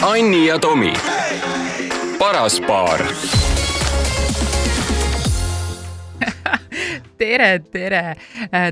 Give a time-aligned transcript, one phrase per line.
[0.00, 0.92] Anni ja Tomi,
[2.18, 3.02] paras paar
[7.20, 8.16] tere, tere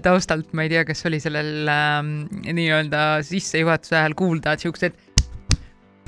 [0.02, 2.00] taustalt, ma ei tea, kas oli sellel äh,
[2.48, 4.96] nii-öelda sissejuhatuse ajal kuulda siuksed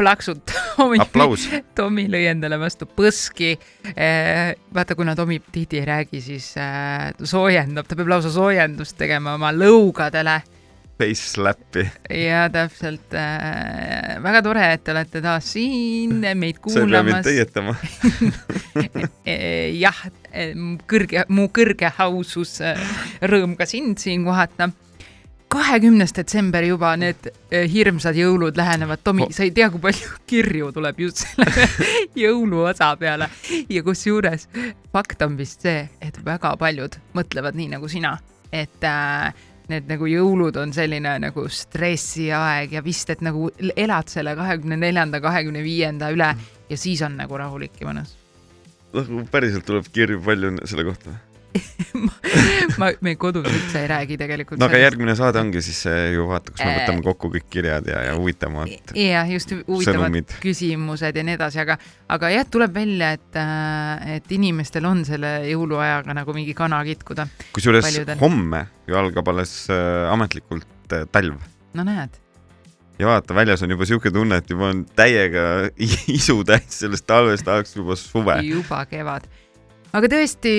[0.00, 0.40] plaksud
[0.80, 1.44] Tomi, aplaus.
[1.76, 3.52] Tomi lõi endale vastu põski
[3.92, 4.54] eh,.
[4.72, 9.52] vaata, kuna Tomi tihti ei räägi, siis eh, soojendab, ta peab lausa soojendust tegema oma
[9.52, 10.40] lõugadele.
[11.00, 11.86] Face slap'i.
[12.12, 17.24] ja täpselt äh,, väga tore, et te olete taas siin meid kuulamas.
[17.24, 17.80] sa ei pea mind
[18.84, 19.10] teietama
[19.84, 20.04] jah,
[20.90, 22.58] kõrge, mu kõrge ausus,
[23.32, 24.68] rõõm ka sind siin kohata
[25.50, 27.26] kahekümnes detsember juba need
[27.72, 29.02] hirmsad jõulud lähenevad.
[29.04, 31.66] Tomi, sa ei tea, kui palju kirju tuleb just selle
[32.24, 33.30] jõuluosa peale
[33.70, 34.46] ja kusjuures
[34.94, 38.14] fakt on vist see, et väga paljud mõtlevad nii nagu sina,
[38.52, 39.34] et äh,
[39.70, 45.22] need nagu jõulud on selline nagu stressiaeg ja vist, et nagu elad selle kahekümne neljanda,
[45.22, 46.34] kahekümne viienda üle
[46.70, 48.14] ja siis on nagu rahulik ja mõnus.
[48.92, 51.16] noh, päriselt tuleb kirju palju selle kohta
[52.80, 54.60] ma, me kodus üldse ei räägi tegelikult.
[54.60, 55.82] no aga järgmine saade ongi siis
[56.14, 58.94] ju vaata, kus me võtame kokku kõik kirjad ja, ja huvitavamad.
[58.98, 60.36] ja just huvitavad sõnumid.
[60.42, 61.76] küsimused ja nii edasi, aga,
[62.16, 67.26] aga jah, tuleb välja, et, äh, et inimestel on selle jõuluajaga nagu mingi kana kitkuda.
[67.56, 71.42] kusjuures homme ju algab alles äh, ametlikult äh, talv.
[71.74, 72.20] no näed
[73.00, 75.70] ja vaata, väljas on juba siuke tunne, et juba on täiega
[76.20, 78.40] isu täis sellest talvest, tahaks juba suve.
[78.46, 79.26] juba kevad
[79.96, 80.54] aga tõesti,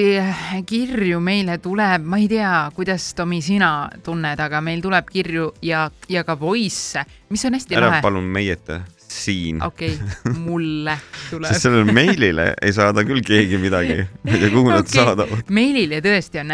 [0.68, 5.86] kirju meile tuleb, ma ei tea, kuidas, Tomi, sina tunned, aga meil tuleb kirju ja,
[6.12, 8.02] ja ka voice'e, mis on hästi ära lahe.
[8.04, 9.62] palun meieta siin.
[9.64, 10.96] okei okay,, mulle
[11.30, 14.78] tuleb sest sellele meilile ei saada küll keegi midagi, ma ei tea, kuhu okay.
[14.78, 15.52] nad saadavad.
[15.52, 16.54] meilile tõesti on,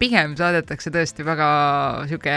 [0.00, 1.48] pigem saadetakse tõesti väga
[2.10, 2.36] sihuke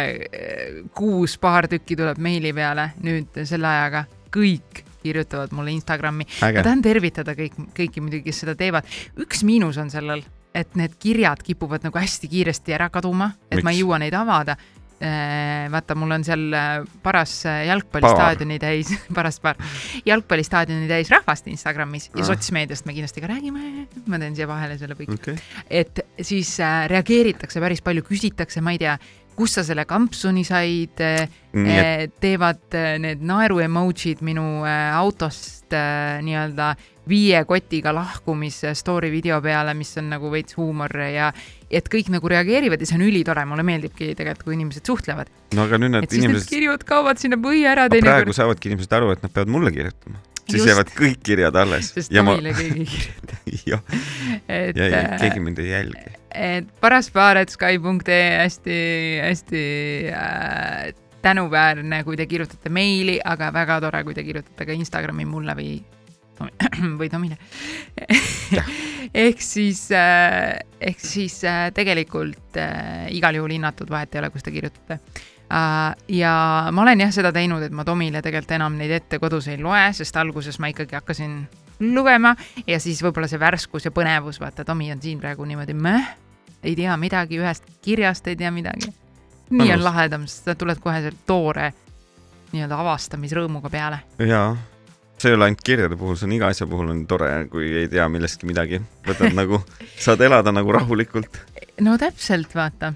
[0.97, 6.27] kuus-paar tükki tuleb meili peale nüüd selle ajaga, kõik kirjutavad mulle Instagrami.
[6.41, 8.88] ma tahan tervitada kõik, kõiki muidugi, kes seda teevad.
[9.21, 10.23] üks miinus on sellel,
[10.55, 13.66] et need kirjad kipuvad nagu hästi kiiresti ära kaduma, et Miks?
[13.66, 14.57] ma ei jõua neid avada
[15.01, 16.69] äh, vaata, mul on seal äh,
[17.03, 19.59] paras äh, jalgpallistaadioni täis, paras paar,
[20.06, 22.28] jalgpallistaadioni täis rahvast Instagramis ja ah.
[22.31, 23.88] sotsmeediast me kindlasti ka räägime.
[24.06, 25.39] ma teen siia vahele selle kõik okay..
[25.69, 26.57] et siis
[26.91, 28.97] reageeritakse päris palju, küsitakse, ma ei tea
[29.36, 36.74] kust sa selle kampsuni said, eh, teevad eh, need naeru emotsid minu eh, autost nii-öelda
[37.08, 41.30] viie kotiga lahkumise story video peale, mis on nagu veits huumor ja
[41.72, 45.31] et kõik nagu reageerivad ja see on ülitore, mulle meeldibki tegelikult, kui inimesed suhtlevad.
[45.56, 46.50] no aga nüüd need et inimesed.
[46.52, 47.88] kirjud kaovad sinna põhi ära.
[47.94, 50.19] praegu saavadki inimesed aru, et nad peavad mulle kirjutama
[50.52, 50.72] siis Just.
[50.72, 51.94] jäävad kõik kirjad alles.
[51.96, 52.58] sest Tomile ma...
[52.58, 53.44] keegi ei kirjuta.
[53.72, 53.86] jah,
[54.75, 59.64] ja, ja keegi mind ei jälgi et paraspaar.sky.ee hästi-hästi
[60.16, 65.56] äh, tänuväärne, kui te kirjutate meili, aga väga tore, kui te kirjutate ka Instagrami mulle
[65.59, 65.74] või
[67.00, 67.38] või Tomile
[69.25, 74.46] ehk siis äh,, ehk siis äh, tegelikult äh, igal juhul hinnatud, vahet ei ole, kus
[74.46, 75.96] te kirjutate äh,.
[76.18, 76.34] ja
[76.72, 79.84] ma olen jah seda teinud, et ma Tomile tegelikult enam neid ette kodus ei loe,
[79.94, 81.38] sest alguses ma ikkagi hakkasin
[81.81, 82.36] lugema
[82.68, 86.16] ja siis võib-olla see värskus ja põnevus, vaata, Tomi on siin praegu niimoodi mäh,
[86.64, 88.94] ei tea midagi, ühest kirjast ei tea midagi.
[89.50, 89.78] nii Anus.
[89.78, 91.72] on lahedam, sest sa tuled kohe selle toore
[92.52, 94.02] nii-öelda avastamisrõõmuga peale.
[94.19, 94.56] jaa,
[95.18, 97.88] see ei ole ainult kirjade puhul, see on iga asja puhul on tore, kui ei
[97.92, 98.81] tea millestki midagi.
[99.08, 99.63] võtad nagu,
[100.00, 101.42] saad elada nagu rahulikult.
[101.81, 102.94] no täpselt, vaata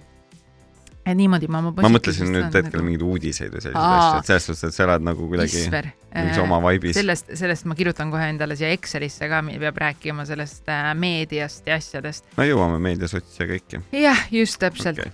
[1.06, 2.86] et niimoodi ma oma ma mõtlesin nüüd hetkel nagu...
[2.88, 5.90] mingeid uudiseid või selliseid asju, et selles suhtes, et sa elad nagu kuidagi Isver.
[6.16, 6.96] mingis oma vaibis.
[6.98, 11.78] sellest, sellest ma kirjutan kohe endale siia Excelisse ka, peab rääkima sellest äh, meediast ja
[11.78, 12.26] asjadest.
[12.38, 13.84] no jõuame meediasotsi ja kõike.
[14.02, 15.14] jah, just täpselt okay..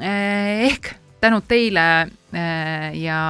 [0.00, 3.22] Äh, ehk tänud teile äh, ja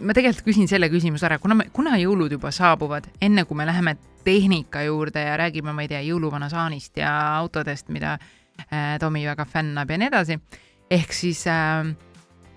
[0.00, 3.66] ma tegelikult küsin selle küsimuse ära, kuna me, kuna jõulud juba saabuvad, enne kui me
[3.68, 8.37] läheme tehnika juurde ja räägime, ma ei tea, jõuluvana saanist ja autodest, mida äh, Äh,
[9.00, 10.38] Tomi väga fännab ja nii edasi.
[10.90, 11.88] ehk siis äh,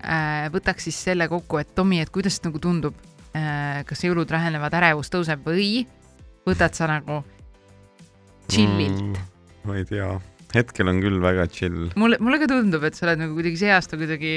[0.04, 2.96] äh, võtaks siis selle kokku, et Tomi, et kuidas nagu tundub
[3.36, 5.86] äh,, kas jõulud lähenevad, ärevus tõuseb või
[6.46, 7.22] võtad sa nagu
[8.50, 9.28] chill'ilt mm,?
[9.68, 10.08] ma ei tea,
[10.56, 11.92] hetkel on küll väga chill.
[11.96, 14.34] mulle, mulle ka tundub, et sa oled nagu kuidagi see aasta kuidagi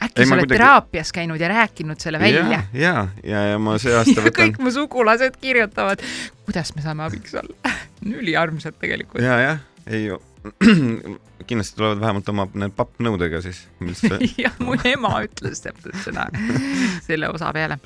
[0.00, 0.56] äkki ei, sa oled kuidagi...
[0.56, 2.44] teraapias käinud ja rääkinud selle välja?
[2.44, 2.94] ja, ja,
[3.24, 6.04] ja, ja ma see aasta võtan kõik mu sugulased kirjutavad,
[6.48, 7.76] kuidas me saame abiks olla
[8.20, 9.24] üliarmsad tegelikult.
[9.24, 10.10] ja, jah, ei
[11.48, 13.64] kindlasti tulevad vähemalt oma need pappnõudega siis
[14.44, 16.28] jah, mu ema ütles täpselt seda,
[17.08, 17.78] selle osa peale.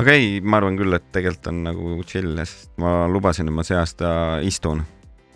[0.00, 3.66] aga ei, ma arvan küll, et tegelikult on nagu chill, sest ma lubasin, et ma
[3.66, 4.12] see aasta
[4.46, 4.84] istun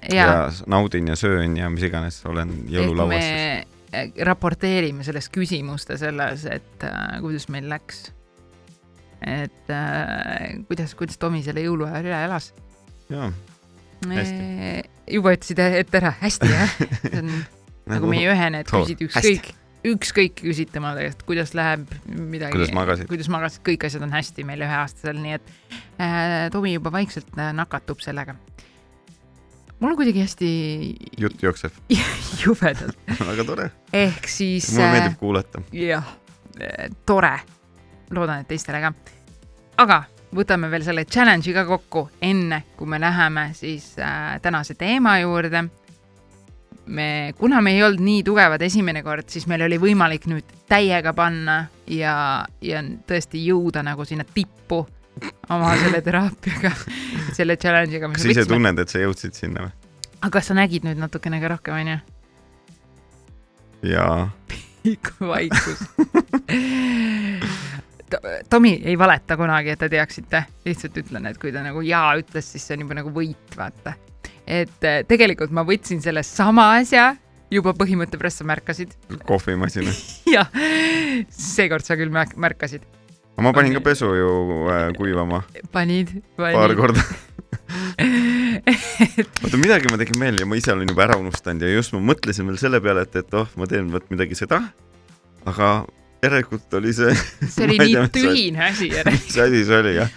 [0.08, 0.30] ja, ja
[0.70, 3.14] naudin ja söön ja mis iganes, olen jõululauas.
[3.90, 8.08] me raporteerime selles küsimuste selles, et äh, kuidas meil läks
[9.20, 12.50] et äh, kuidas, kuidas Tomi selle jõuluaja üle elas.
[13.12, 13.30] jaa.
[15.10, 16.76] Juba ütlesid ette ära, hästi jah?
[17.02, 17.32] see on
[17.94, 19.50] nagu meie ühene, et küsid ükskõik,
[19.90, 22.54] ükskõik küsid tema käest, kuidas läheb midagi.
[22.56, 23.08] kuidas magasid?
[23.10, 25.52] kuidas magasid, kõik asjad on hästi meil üheaastasel, nii et
[26.00, 28.36] äh, Tomi juba vaikselt äh, nakatub sellega.
[29.80, 30.50] mul on kuidagi hästi.
[31.20, 31.76] jutt jookseb
[32.44, 33.70] jubedalt väga tore.
[34.04, 34.70] ehk siis.
[34.74, 35.64] mulle meeldib äh, kuulata.
[35.76, 36.14] jah,
[37.06, 37.34] tore.
[38.10, 38.94] loodan, et teistele ka.
[39.86, 40.04] aga
[40.36, 45.64] võtame veel selle challenge'i ka kokku, enne kui me läheme siis äh, tänase teema juurde
[46.90, 51.12] me, kuna me ei olnud nii tugevad esimene kord, siis meil oli võimalik nüüd täiega
[51.16, 52.14] panna ja,
[52.62, 54.80] ja tõesti jõuda nagu sinna tippu
[55.50, 56.72] oma selle teraapiaga,
[57.36, 58.10] selle challenge'iga.
[58.14, 59.76] kas sa ise tunned, et sa jõudsid sinna või?
[60.20, 61.98] aga kas sa nägid nüüd natukene ka rohkem, onju?
[63.94, 64.28] jaa.
[64.82, 65.84] pikk vaikus
[68.50, 72.52] Tomi ei valeta kunagi, et te teaksite, lihtsalt ütlen, et kui ta nagu jaa ütles,
[72.54, 73.96] siis see on juba nagu võit, vaata
[74.50, 77.12] et äh, tegelikult ma võtsin selle sama asja
[77.50, 78.94] juba põhimõtte pärast sa märkasid.
[79.28, 79.92] kohvimasina
[80.34, 80.50] jah,
[81.34, 82.86] seekord sa küll märkasid.
[83.40, 84.30] ma panin ka pesu ju
[84.70, 85.44] äh, kuivama.
[85.72, 86.58] panid, panid.?
[86.58, 87.06] paar korda
[89.44, 92.02] oota, midagi ma tegin meelde ja ma ise olin juba ära unustanud ja just ma
[92.12, 94.62] mõtlesin veel selle peale, et, et oh, ma teen vot midagi seda.
[95.48, 95.70] aga
[96.22, 97.14] järelikult oli see.
[97.48, 99.26] see oli nii tühine asi järelikult.
[99.26, 100.12] mis asi see oli, jah.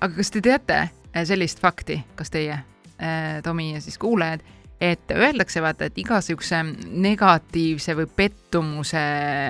[0.00, 2.58] aga kas te teate äh, sellist fakti, kas teie?
[2.96, 4.44] Äh, Tomi ja siis kuulajad,
[4.80, 9.02] et öeldakse vaata, et iga siukse negatiivse või pettumuse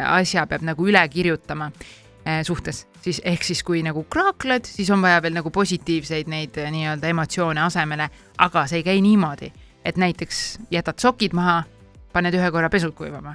[0.06, 5.02] asja peab nagu üle kirjutama äh, suhtes, siis ehk siis kui nagu kraakled, siis on
[5.02, 9.52] vaja veel nagu positiivseid neid nii-öelda emotsioone asemele, aga see ei käi niimoodi,
[9.86, 10.44] et näiteks
[10.74, 11.62] jätad sokid maha,
[12.12, 13.34] paned ühe korra pesud kuivama.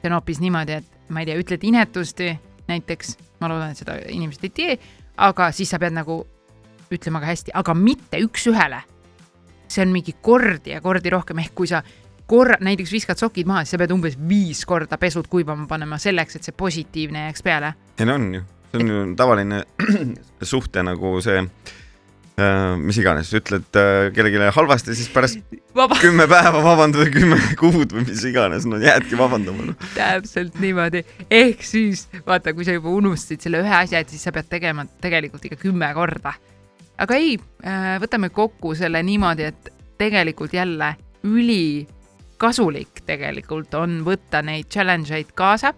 [0.00, 2.32] see on hoopis niimoodi, et ma ei tea, ütled inetusti
[2.70, 4.76] näiteks, ma loodan, et seda inimesed ei tee,
[5.20, 6.22] aga siis sa pead nagu
[6.90, 8.82] ütlema ka hästi, aga mitte üks-ühele
[9.70, 11.82] see on mingi kordi ja kordi rohkem, ehk kui sa
[12.30, 16.38] korra, näiteks viskad sokid maha, siis sa pead umbes viis korda pesud kuivama panema selleks,
[16.38, 17.74] et see positiivne jääks peale.
[17.98, 18.42] ei no on ju,
[18.72, 19.62] see on ju tavaline
[20.52, 21.78] suhte nagu see äh,
[22.80, 25.40] mis iganes, ütled äh, kellelegi halvasti, siis pärast
[25.76, 25.98] Vaba.
[26.02, 29.76] kümme päeva vabandad või kümme kuud või mis iganes, no jäädki vabandama no..
[29.94, 34.34] täpselt niimoodi, ehk siis vaata, kui sa juba unustasid selle ühe asja, et siis sa
[34.34, 36.34] pead tegema tegelikult ikka kümme korda
[37.00, 40.94] aga ei, äh, võtame kokku selle niimoodi, et tegelikult jälle
[41.26, 45.74] ülikasulik tegelikult on võtta neid challenge eid kaasa.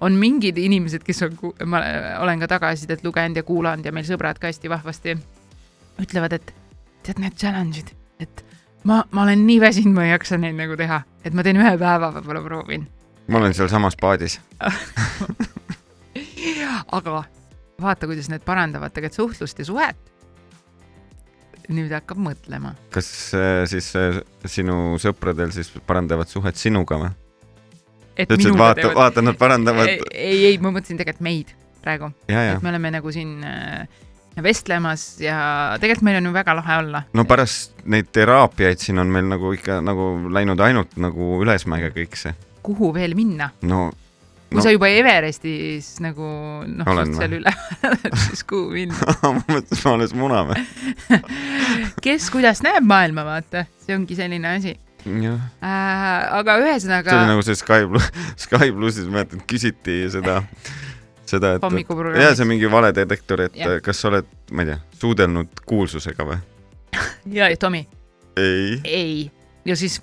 [0.00, 1.36] on mingid inimesed, kes on,
[1.68, 1.82] ma
[2.24, 5.16] olen ka tagasisidet lugenud ja kuulanud ja meil sõbrad ka hästi vahvasti
[6.00, 6.54] ütlevad, et
[7.06, 7.92] tead need challenge'id,
[8.22, 8.44] et
[8.88, 11.74] ma, ma olen nii väsinud, ma ei jaksa neid nagu teha, et ma teen ühe
[11.80, 12.88] päeva, võib-olla proovin.
[13.28, 14.40] ma olen sealsamas paadis
[16.98, 17.22] aga
[17.82, 20.10] vaata, kuidas need parandavad tegelikult suhtlust ja suhet
[21.72, 22.74] nüüd hakkab mõtlema.
[22.94, 23.08] kas
[23.38, 27.12] äh, siis äh, sinu sõpradel siis parandavad suhet sinuga või?
[28.12, 29.88] sa ütlesid, vaata, vaata, nad parandavad.
[30.12, 32.12] ei, ei, ma mõtlesin tegelikult meid praegu.
[32.28, 33.86] et me oleme nagu siin äh,
[34.40, 35.38] vestlemas ja
[35.80, 37.02] tegelikult meil on ju väga lahe olla.
[37.12, 42.16] no pärast neid teraapiaid siin on meil nagu ikka nagu läinud ainult nagu ülesmäge kõik
[42.16, 42.34] see.
[42.62, 43.52] kuhu veel minna?
[43.62, 43.90] no
[44.52, 44.64] kui no.
[44.64, 46.28] sa juba Everestis nagu
[46.68, 50.58] noh, seal üleval oled, siis kuhu minna ma mõtlesin, ma alles muname
[52.04, 54.76] kes kuidas näeb maailma, vaata, see ongi selline asi.
[55.02, 57.10] Äh, aga ühesõnaga.
[57.10, 58.12] see oli nagu see Sky pluss,
[58.44, 60.40] Sky plussis mäletan, küsiti seda,
[61.32, 61.66] seda, et
[62.20, 63.76] ja see on mingi valedetektor, et ja.
[63.84, 66.40] kas sa oled, ma ei tea, suudelnud kuulsusega või?
[67.38, 67.86] ja, Tomi.
[68.36, 68.80] ei.
[68.84, 69.30] ei,
[69.68, 70.00] ja siis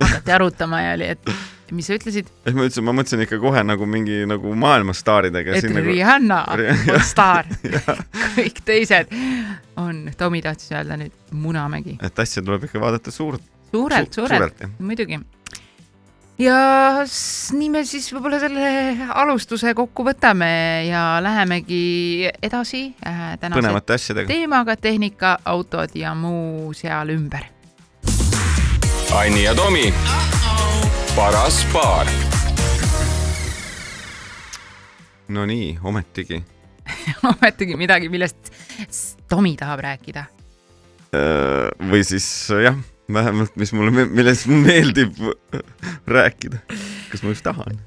[0.00, 1.32] hakati arutama ja oli, et
[1.74, 2.30] mis sa ütlesid?
[2.46, 5.56] ei, ma ütlesin, ma mõtlesin ikka kohe nagu mingi nagu maailmastaaridega.
[5.58, 6.68] et nagu- Rihanna nagu...
[6.94, 7.48] on staar
[8.38, 9.12] kõik teised
[9.78, 11.98] on, Tomi tahtis öelda nüüd Munamägi.
[12.02, 13.42] et asja tuleb ikka vaadata suurt.
[13.70, 15.20] suurelt Su, suurelt, suurelt, muidugi.
[16.38, 16.56] Ja
[17.58, 18.70] nii me siis võib-olla selle
[19.10, 20.50] alustuse kokku võtame
[20.88, 27.48] ja lähemegi edasi äh, tänase teemaga tehnika, autod ja muu seal ümber.
[29.14, 29.88] Anni ja Tomi
[31.16, 32.06] paras paar.
[35.28, 36.42] Nonii, ometigi
[37.30, 38.52] ometigi midagi, millest
[39.28, 40.24] Tomi tahab rääkida.
[41.12, 42.26] Äh, või siis
[42.62, 42.76] jah,
[43.12, 45.16] vähemalt, mis mulle, millest meeldib
[46.06, 46.58] rääkida.
[47.10, 47.78] kas ma just tahan?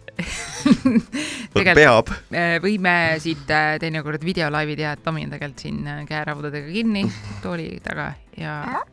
[1.53, 2.11] peab.
[2.33, 7.05] Äh, võime siit äh, teinekord videolaivi teha, et Tomi on tegelikult siin käeraudadega kinni
[7.43, 8.83] tooli taga ja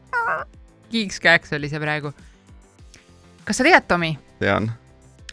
[0.92, 2.12] kiiks-käeks oli see praegu.
[3.44, 4.14] kas sa tead, Tomi?
[4.38, 4.70] tean.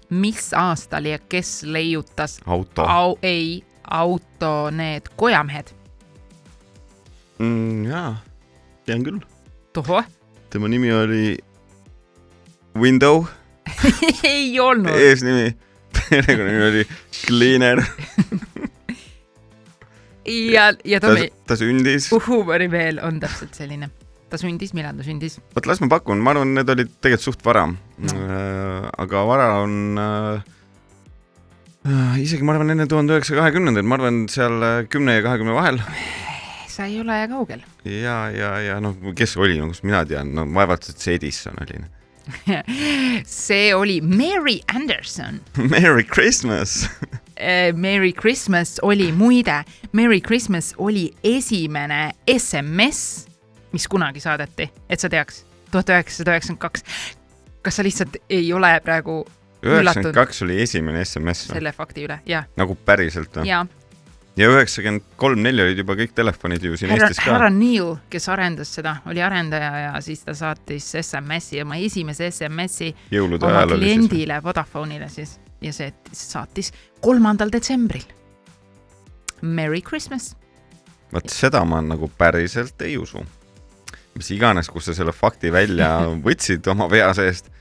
[0.09, 3.17] mis aastal ja kes leiutas auto au,?
[3.23, 5.73] ei, auto need kojamehed
[7.39, 7.85] mm,?
[7.91, 8.15] jaa,
[8.85, 9.19] tean küll.
[9.73, 10.05] tohoh.
[10.55, 11.35] Tema nimi oli
[12.79, 13.25] Window
[14.23, 14.95] ei olnud.
[14.95, 15.49] eesnimi,
[15.97, 17.81] perekonnanimi oli Cleaner
[20.25, 21.27] ja, ja Tomi.
[21.47, 22.09] ta sündis.
[22.27, 23.89] huumori veel on täpselt selline.
[24.31, 25.39] ta sündis, millal ta sündis?
[25.55, 27.79] vot las ma pakun, ma arvan, need olid tegelikult suht vara no..
[28.15, 30.43] Äh, aga vara on äh,
[31.83, 35.57] äh, isegi ma arvan enne tuhande üheksasaja kahekümnendaid, ma arvan seal äh, kümne ja kahekümne
[35.57, 35.83] vahel.
[36.75, 37.61] Sa ei ole kaugel.
[37.87, 41.55] ja, ja, ja noh, kes oli, no kust mina tean, no vaevalt, et see Edison
[41.63, 41.83] oli
[43.29, 45.39] see oli Mary Anderson
[45.73, 46.83] Merry Christmas
[47.35, 53.27] Eh, Merry Christmas oli muide, Merry Christmas oli esimene SMS,
[53.75, 56.85] mis kunagi saadeti, et sa teaks, tuhat üheksasada üheksakümmend kaks.
[57.61, 59.25] kas sa lihtsalt ei ole praegu
[59.67, 61.57] üheksakümmend kaks oli esimene SMS või?
[61.57, 62.47] selle fakti üle, jah.
[62.55, 63.51] nagu päriselt või?
[63.51, 63.65] jaa
[64.37, 67.31] ja üheksakümmend kolm, neli olid juba kõik telefonid ju siin härra, Eestis ka.
[67.37, 72.91] härra Neil, kes arendas seda, oli arendaja ja siis ta saatis SMS-i, oma esimese SMS-i
[73.21, 76.73] oma kliendile, Vodafone'ile siis ja see saatis
[77.03, 78.03] kolmandal detsembril.
[79.41, 80.33] Merry Christmas.
[81.13, 83.23] vot seda ma nagu päriselt ei usu.
[84.15, 85.89] mis iganes, kust sa selle fakti välja
[86.27, 87.51] võtsid oma pea seest,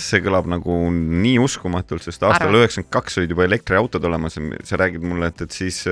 [0.00, 4.78] see kõlab nagu nii uskumatult, sest aastal üheksakümmend kaks olid juba elektriautod olemas ja sa
[4.80, 5.84] räägid mulle, et, et siis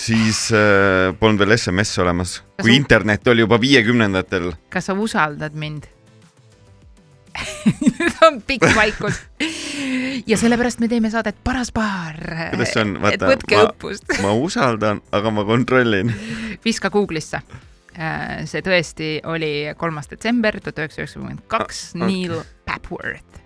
[0.00, 4.52] siis äh, polnud veel SMS olemas, kui internet oli juba viiekümnendatel.
[4.72, 5.88] kas sa usaldad mind
[7.80, 9.20] nüüd on pikk vaikus.
[10.26, 12.18] ja sellepärast me teeme saadet Paras paar.
[12.50, 13.66] kuidas see on, vaata, ma,
[14.24, 16.14] ma usaldan, aga ma kontrollin.
[16.64, 17.42] viska Google'isse.
[18.00, 22.38] Äh, see tõesti oli kolmas detsember tuhat üheksasada üheksakümmend kaks, ah, Neil
[22.70, 23.42] Papworth.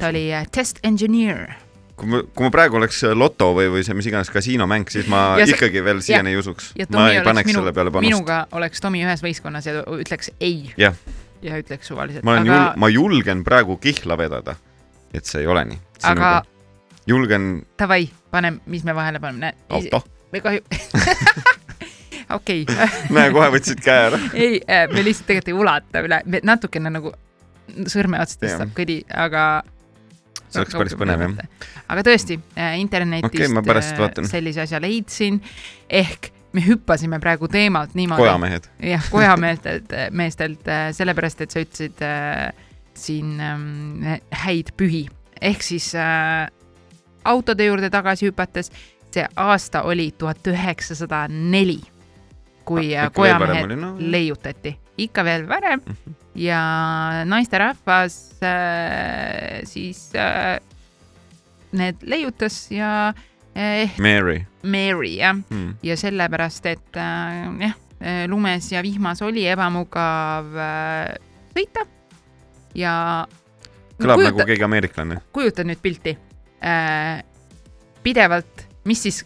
[0.00, 1.54] ta oli äh, test engineer
[1.98, 5.22] kui ma, kui ma praegu oleks loto või, või see mis iganes kasiinomäng, siis ma
[5.40, 6.72] ja ikkagi veel siiani ei usuks.
[6.94, 8.10] ma ei paneks minu, selle peale panust.
[8.10, 10.68] minuga oleks Tomi ühes võistkonnas ja ütleks ei.
[10.78, 10.98] jah
[11.42, 12.24] ja ütleks suvaliselt.
[12.24, 12.54] ma olen aga...
[12.54, 14.56] jul-, ma julgen praegu kihla vedada,
[15.14, 15.80] et see ei ole nii.
[16.10, 16.32] aga
[17.08, 17.50] julgen.
[17.78, 19.54] Davai, pane, mis me vahele paneme, näe.
[19.68, 20.02] auto.
[20.32, 20.60] me kahju
[22.38, 22.66] okei.
[23.14, 27.14] näe, kohe võtsid käe ära ei, äh, me lihtsalt tegelikult ei ulata üle, natukene nagu
[27.86, 29.44] sõrmeotstest saab kõdi, aga
[30.48, 31.36] see oleks päris põnev jah.
[31.92, 35.40] aga tõesti, äh, internetist okay, sellise asja leidsin
[35.88, 38.22] ehk me hüppasime praegu teemalt niimoodi.
[38.22, 38.70] kojamehed.
[38.82, 45.06] jah, kojameestelt, meestelt, äh, sellepärast et sa ütlesid äh, siin äh, häid pühi.
[45.40, 46.48] ehk siis äh,
[47.24, 48.72] autode juurde tagasi hüpates,
[49.12, 51.80] see aasta oli tuhat üheksasada neli,
[52.64, 53.94] kui ah, kojamehed no.
[53.98, 54.78] leiutati.
[54.98, 56.14] Ikka veel varem mm -hmm.
[56.34, 56.62] ja
[57.24, 60.58] naisterahvas äh, siis äh,
[61.72, 63.14] need leiutas ja
[63.54, 63.90] eh,.
[63.98, 64.46] Mary.
[64.62, 71.14] Mary jah mm., ja sellepärast, et äh, jah, äh, lumes ja vihmas oli ebamugav äh,
[71.54, 71.86] sõita
[72.74, 73.26] ja.
[73.98, 75.20] kõlab kujuta, nagu keegi ameeriklane.
[75.32, 76.16] kujuta nüüd pilti
[76.62, 77.24] äh,.
[78.02, 79.24] pidevalt, mis siis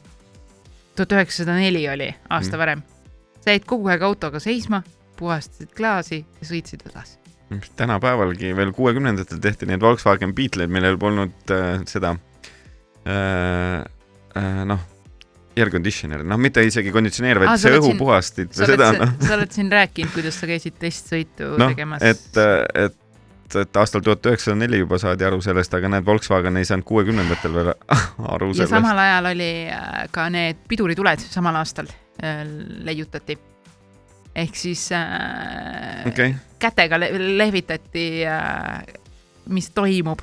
[0.97, 2.61] tuhat üheksasada neli oli aasta mm.
[2.61, 2.83] varem.
[3.41, 4.83] sa jäid kogu aeg autoga seisma,
[5.23, 7.23] puhastasid klaasi ja sõitsid edasi
[7.77, 12.15] tänapäevalgi veel kuuekümnendatel tehti neid Volkswagen Beetleid, millel polnud äh, seda
[13.05, 13.83] äh,
[14.37, 14.81] äh, noh,
[15.57, 19.15] air conditioner, noh, mitte isegi konditsioneer, vaid ah, see õhupuhastit või seda, noh.
[19.21, 22.05] sa oled siin rääkinud, kuidas sa käisid testsõitu no, tegemas.
[22.07, 22.41] et,
[22.87, 22.99] et,
[23.61, 27.57] et aastal tuhat üheksasada neli juba saadi aru sellest, aga näed, Volkswagen ei saanud kuuekümnendatel
[27.59, 27.73] veel
[28.35, 28.65] aru sellest.
[28.65, 31.91] ja samal ajal oli äh, ka need pidurituled samal aastal
[32.23, 32.45] äh,
[32.89, 33.39] leiutati.
[34.35, 36.35] Ehk siis äh, okay.
[36.59, 38.85] kätega le lehvitati äh,,
[39.53, 40.23] mis toimub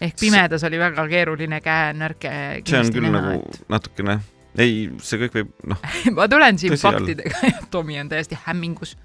[0.00, 2.30] ehk pimedas oli väga keeruline käenärke.
[2.66, 3.60] see on küll näha, nagu et...
[3.72, 4.18] natukene,
[4.58, 5.84] ei, see kõik võib, noh
[6.16, 8.96] ma tulen siin faktidega ja Tomi on täiesti hämmingus.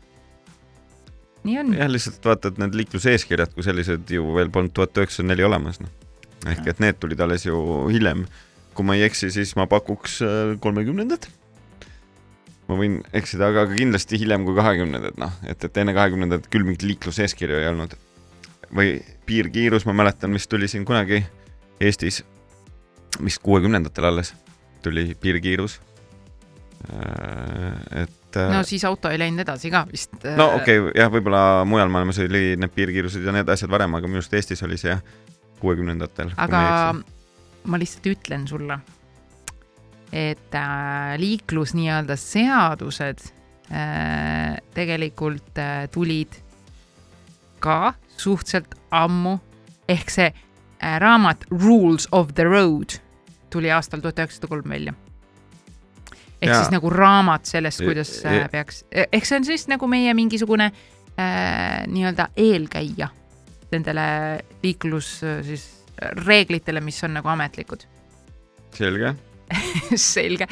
[1.44, 1.75] nii on.
[1.78, 5.82] jah, lihtsalt vaata, et need liikluseeskirjad kui sellised ju veel polnud tuhat üheksasada neli olemas,
[5.84, 5.94] noh.
[6.50, 7.62] ehk et need tulid alles ju
[7.94, 8.25] hiljem.
[8.74, 11.30] kui ma ei eksi, siis ma pakuks äh, kolmekümnendat
[12.70, 16.86] ma võin eksida, aga kindlasti hiljem kui kahekümnendad, noh, et, et enne kahekümnendat küll mingit
[16.88, 17.96] liikluseeskirju ei olnud
[18.74, 21.24] või piirkiirus, ma mäletan, mis tuli siin kunagi
[21.84, 22.22] Eestis,
[23.24, 24.34] vist kuuekümnendatel alles
[24.84, 25.79] tuli piirkiirus.
[26.93, 28.38] Äh, et.
[28.38, 30.15] Äh, no siis auto ei läinud edasi ka vist.
[30.25, 33.96] Äh, no okei okay,, jah, võib-olla mujal maailmas oli need piirkiirused ja need asjad varem,
[33.96, 35.03] aga minu arust Eestis oli see jah,
[35.62, 36.34] kuuekümnendatel.
[36.38, 36.63] aga
[37.63, 38.79] ma lihtsalt ütlen sulle,
[40.13, 43.24] et äh, liiklus nii-öelda seadused
[43.74, 46.38] äh, tegelikult äh, tulid
[47.63, 49.39] ka suhteliselt ammu
[49.89, 50.29] ehk see
[51.00, 53.00] raamat Rules of the Road
[53.50, 54.93] tuli aastal tuhat üheksasada kolm välja.
[56.41, 56.60] ehk ja.
[56.60, 58.50] siis nagu raamat sellest, kuidas ja, ja.
[58.51, 63.10] peaks, ehk see on siis nagu meie mingisugune äh, nii-öelda eelkäija
[63.74, 64.08] nendele
[64.62, 65.70] liiklus siis
[66.27, 67.88] reeglitele, mis on nagu ametlikud.
[68.77, 69.15] selge
[70.12, 70.47] selge,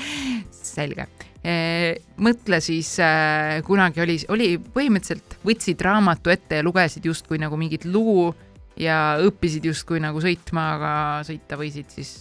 [0.51, 1.07] selge
[1.41, 7.87] mõtle siis äh,, kunagi oli, oli põhimõtteliselt võtsid raamatu ette ja lugesid justkui nagu mingit
[7.89, 8.29] lugu
[8.77, 10.91] ja õppisid justkui nagu sõitma, aga
[11.25, 12.11] sõita võisid siis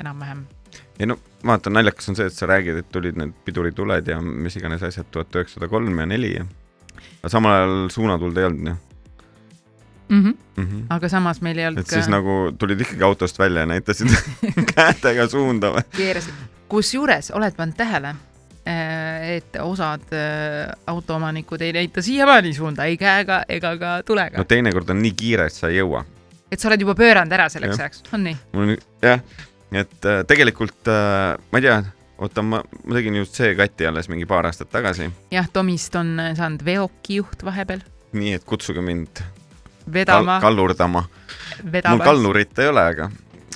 [0.00, 0.46] enam-vähem.
[0.98, 4.56] ei no vaata, naljakas on see, et sa räägid, et tulid need pidurituled ja mis
[4.56, 6.46] iganes asjad tuhat üheksasada kolm ja neli ja
[7.20, 8.76] aga samal ajal suunatuld ei olnud ju
[10.08, 10.22] mm.
[10.22, 10.36] -hmm.
[10.56, 10.84] Mm -hmm.
[10.90, 11.94] aga samas meil ei olnud et ka.
[11.94, 14.08] siis nagu tulid ikkagi autost välja ja näitasid
[14.74, 15.82] kätega suunda või?
[15.96, 16.34] keerasid.
[16.68, 18.14] kusjuures oled pannud tähele,
[18.68, 24.38] äh, et osad äh, autoomanikud ei näita siiamaani suunda ei käega ega ka tulega.
[24.38, 26.04] no teinekord on nii kiire, et sa ei jõua.
[26.52, 28.36] et sa oled juba pööranud ära selleks ajaks, on nii?
[28.52, 29.20] mul on jah,
[29.72, 30.92] et äh, tegelikult
[31.52, 31.82] ma ei tea
[32.18, 35.10] oota, ma, ma tegin just C-kati alles mingi paar aastat tagasi.
[35.30, 37.80] jah, Tomist on saanud veokijuht vahepeal.
[38.12, 39.20] nii et kutsuge mind
[39.92, 40.50] vedama kal.
[40.50, 41.04] kallurdama.
[41.62, 43.08] mul kallurit ei ole, aga,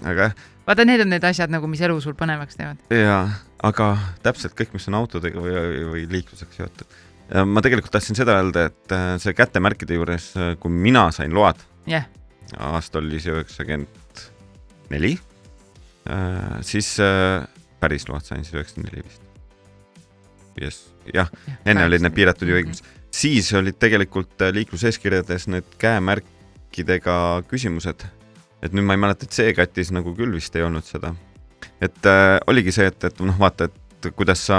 [0.04, 0.34] aga jah.
[0.66, 2.82] vaata, need on need asjad nagu, mis elu sul põnevaks teevad.
[2.94, 3.22] jaa,
[3.66, 3.90] aga
[4.24, 5.54] täpselt kõik, mis on autodega või,
[5.92, 6.98] või liiklusega seotud.
[7.46, 11.62] ma tegelikult tahtsin seda öelda, et äh, see kätemärkide juures, äh, kui mina sain load
[11.88, 12.08] yeah.,
[12.58, 14.24] aasta oli see üheksakümmend
[14.90, 15.16] neli,
[16.10, 16.96] äh, siis
[17.80, 19.26] päris load sain siis üheksakümmend neli vist.
[20.60, 25.76] jah ja,, enne olid need piiratud juhiks mm -hmm siis olid tegelikult äh, liikluseeskirjades need
[25.78, 28.06] käemärkidega küsimused.
[28.62, 31.14] et nüüd ma ei mäleta, et C-katis nagu küll vist ei olnud seda.
[31.80, 34.56] et äh, oligi see, et, et noh, vaata, et kuidas sa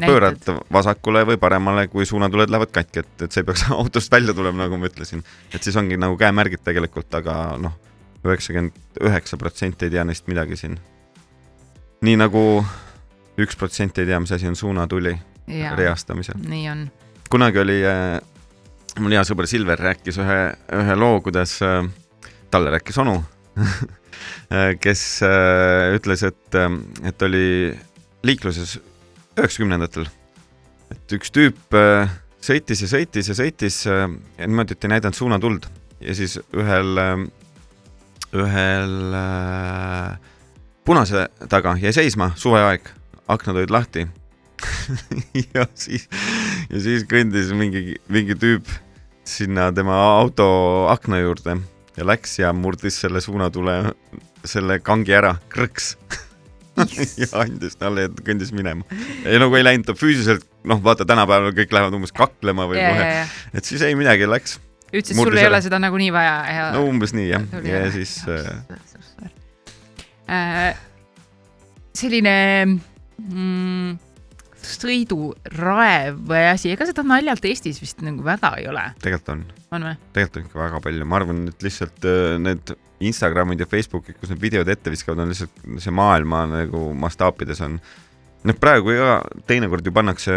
[0.00, 0.08] Näited.
[0.08, 4.64] pöörad vasakule või paremale, kui suunatuled lähevad katki, et, et see peaks autost välja tulema,
[4.64, 5.24] nagu ma ütlesin.
[5.54, 7.76] et siis ongi nagu käemärgid tegelikult, aga noh,
[8.24, 10.78] üheksakümmend üheksa protsenti ei tea neist midagi siin.
[12.00, 12.64] nii nagu
[13.40, 15.16] üks protsent ei tea, mis asi on suunatuli
[15.76, 16.38] reastamisel.
[16.48, 16.90] nii on
[17.30, 18.18] kunagi oli äh,,
[19.00, 20.38] mul hea sõber Silver rääkis ühe,
[20.80, 21.84] ühe loo, kuidas äh,
[22.50, 23.18] talle rääkis onu
[23.60, 26.70] äh, kes äh, ütles, et äh,,
[27.06, 27.74] et oli
[28.26, 28.78] liikluses
[29.38, 30.08] üheksakümnendatel,
[30.92, 32.10] et üks tüüp äh,
[32.42, 34.06] sõitis ja sõitis ja sõitis äh,
[34.38, 35.68] ja niimoodi, et ei näidanud suunatuld.
[36.00, 37.26] Ja siis ühel äh,,
[38.36, 40.16] ühel äh,
[40.84, 42.90] punase taga jäi seisma, suveaeg,
[43.28, 44.08] aknad olid lahti.
[45.54, 46.08] Ja siis,
[46.68, 48.68] ja siis kõndis mingi, mingi tüüp
[49.26, 50.46] sinna tema auto
[50.90, 51.58] akna juurde
[51.96, 53.94] ja läks ja murdis selle suunatule,
[54.48, 55.94] selle kangi ära, krõks.
[57.20, 58.86] Ja andis talle ja kõndis minema.
[59.26, 63.08] ja nagu ei läinud ta füüsiliselt, noh, vaata tänapäeval kõik lähevad umbes kaklema või kohe.
[63.52, 64.54] et siis ei midagi, läks.
[64.88, 66.70] ütles, sul ei ole seda nagunii vaja ja.
[66.72, 68.14] no umbes nii jah, ja, ja siis
[70.30, 70.72] äh,
[72.00, 73.98] selline mm,
[74.66, 78.84] sõiduraev või asi, ega seda naljalt Eestis vist nagu väga ei ole.
[79.02, 79.46] tegelikult on.
[79.76, 79.96] on või?
[80.14, 82.74] tegelikult on ikka väga palju, ma arvan, et lihtsalt äh, need
[83.10, 87.78] Instagramid ja Facebookid, kus need videod ette viskavad, on lihtsalt see maailma nagu mastaapides on
[87.80, 89.14] noh, praegu ka
[89.48, 90.34] teinekord ju pannakse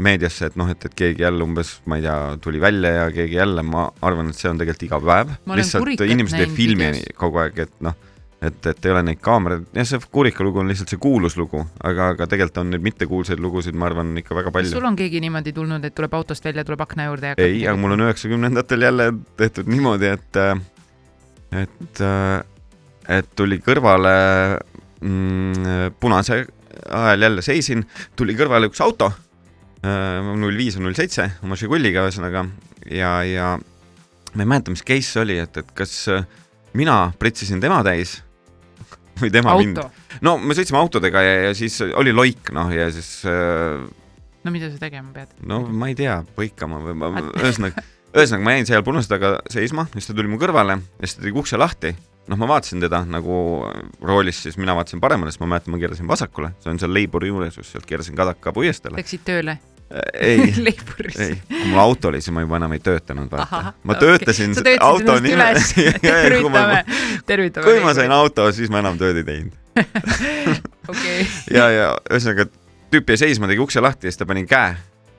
[0.00, 3.40] meediasse, et noh, et, et keegi jälle umbes, ma ei tea, tuli välja ja keegi
[3.40, 5.34] jälle, ma arvan, et see on tegelikult iga päev.
[5.60, 7.96] lihtsalt inimesed ei filmi kogu aeg, et noh
[8.40, 11.60] et, et ei ole neid kaameraid, jah, see Kurika lugu on lihtsalt see kuulus lugu,
[11.84, 14.72] aga, aga tegelikult on neid mittekuulsaid lugusid, ma arvan, ikka väga palju.
[14.72, 17.76] sul on keegi niimoodi tulnud, et tuleb autost välja, tuleb akna juurde ja ei, aga
[17.80, 20.40] mul on üheksakümnendatel jälle tehtud niimoodi, et,
[21.62, 22.04] et,
[23.18, 24.14] et tuli kõrvale
[25.04, 26.40] mm, punase
[26.88, 27.84] ajal jälle seisin,
[28.16, 29.10] tuli kõrvale üks auto,
[29.84, 32.46] null viis või null seitse oma Žiguliga ühesõnaga
[32.88, 33.52] ja, ja
[34.32, 35.94] ma ei mäleta, mis case see oli, et, et kas
[36.76, 38.18] mina pritsisin tema täis
[39.24, 39.64] või tema Auto.
[39.64, 40.20] mind.
[40.26, 43.80] no me sõitsime autodega ja, ja siis oli loik, noh, ja siis äh....
[44.44, 45.32] no mida sa tegema pead?
[45.46, 47.84] no ma ei tea, põikama või ma, ühesõnaga,
[48.16, 51.26] ühesõnaga ma jäin seal punase taga seisma, siis ta tuli mu kõrvale ja siis ta
[51.26, 51.94] tegi ukse lahti.
[52.30, 53.40] noh, ma vaatasin teda nagu
[54.06, 57.32] roolis, siis mina vaatasin paremale, siis ma mäletan, ma keerasin vasakule, see on seal Leiburi
[57.32, 59.00] juures, just sealt keerasin Kadaka puiesteele.
[59.00, 59.58] Läksid tööle?
[60.14, 60.40] Ei
[61.18, 63.72] ei, kui mul auto oli, siis ma juba enam ei töötanud, vaata.
[63.82, 64.78] ma töötasin okay.
[64.80, 65.58] auto nimel.
[66.02, 66.84] tervitame,
[67.26, 67.66] tervitame.
[67.66, 69.56] kui ma sain auto, siis ma enam tööd ei teinud
[70.92, 71.26] okei.
[71.50, 72.46] ja, ja ühesõnaga
[72.90, 74.74] tüüp jäi seisma, tegi ukse lahti ja siis ta pani käe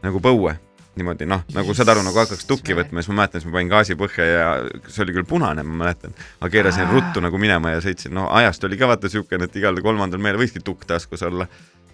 [0.05, 0.55] nagu põue
[0.95, 3.71] niimoodi noh, nagu saad aru, nagu hakkaks tukki võtma, siis ma mäletan, siis ma panin
[3.71, 4.49] gaasi põhja ja
[4.91, 6.91] see oli küll punane, ma mäletan, ma keerasin Aa.
[6.91, 10.39] ruttu nagu minema ja sõitsin, noh, ajast oli ka vaata siukene, et igal kolmandal mehel
[10.41, 11.47] võiski tukk taskus olla.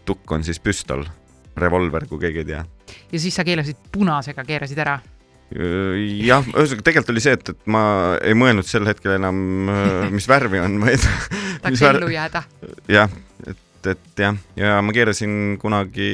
[0.07, 1.05] tukk on siis püstol
[1.59, 2.63] revolver, kui keegi ei tea.
[3.11, 4.97] ja siis sa keelasid punasega, keerasid ära?
[5.47, 7.83] jah, ühesõnaga tegelikult oli see, et, et ma
[8.19, 9.37] ei mõelnud sel hetkel enam,
[10.11, 10.99] mis värvi on, vaid
[11.63, 12.43] tahaks ellu jääda.
[12.91, 13.13] jah,
[13.47, 16.07] et et jah, ja ma keerasin kunagi,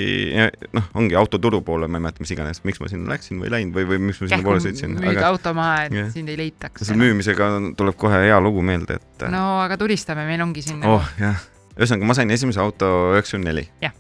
[0.76, 3.54] noh, ongi autoturu poole, ma ei mäleta, mis iganes, miks ma sinna läksin või ei
[3.56, 4.94] läinud või, või miks ma sinna poole sõitsin.
[5.00, 5.32] müüd aga...
[5.32, 6.12] auto maha, et yeah.
[6.14, 6.84] sind ei leitaks.
[6.86, 9.26] selle müümisega tuleb kohe hea lugu meelde, et.
[9.34, 11.42] no aga tulistame, meil ongi siin oh jah,
[11.74, 13.66] ühesõnaga ma sain esimese auto üheksakümmend neli.
[13.84, 13.96] jah.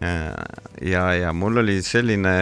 [0.00, 2.34] Ja, ja mul oli selline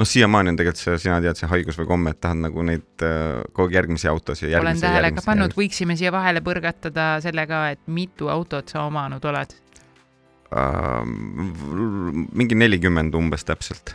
[0.00, 3.04] noh, siiamaani on tegelikult see, sina tead, see haigus või komme, et tahad nagu neid
[3.06, 4.52] uh, kogu aeg järgmisi autosid.
[4.58, 9.24] olen tähele ka pannud, võiksime siia vahele põrgatada selle ka, et mitu autot sa omanud
[9.32, 9.56] oled
[10.50, 11.02] uh,?
[12.32, 13.94] mingi nelikümmend umbes täpselt.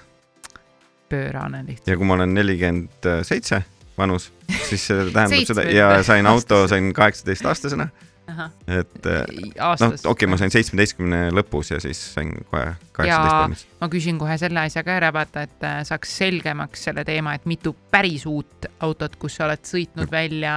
[1.09, 1.87] pöörane lihtsalt.
[1.91, 3.63] ja kui ma olen nelikümmend seitse
[3.97, 4.31] vanus,
[4.67, 7.89] siis see tähendab seda ja sain auto, sain kaheksateist aastasena
[8.25, 9.25] et äh,
[9.59, 13.65] noh, okei okay,, ma sain seitsmeteistkümne lõpus ja siis sain kohe kaheksateist valmis.
[13.81, 17.45] ma küsin kohe selle asja ka ära, vaata, et äh, saaks selgemaks selle teema, et
[17.49, 20.55] mitu päris uut autot, kus sa oled sõitnud välja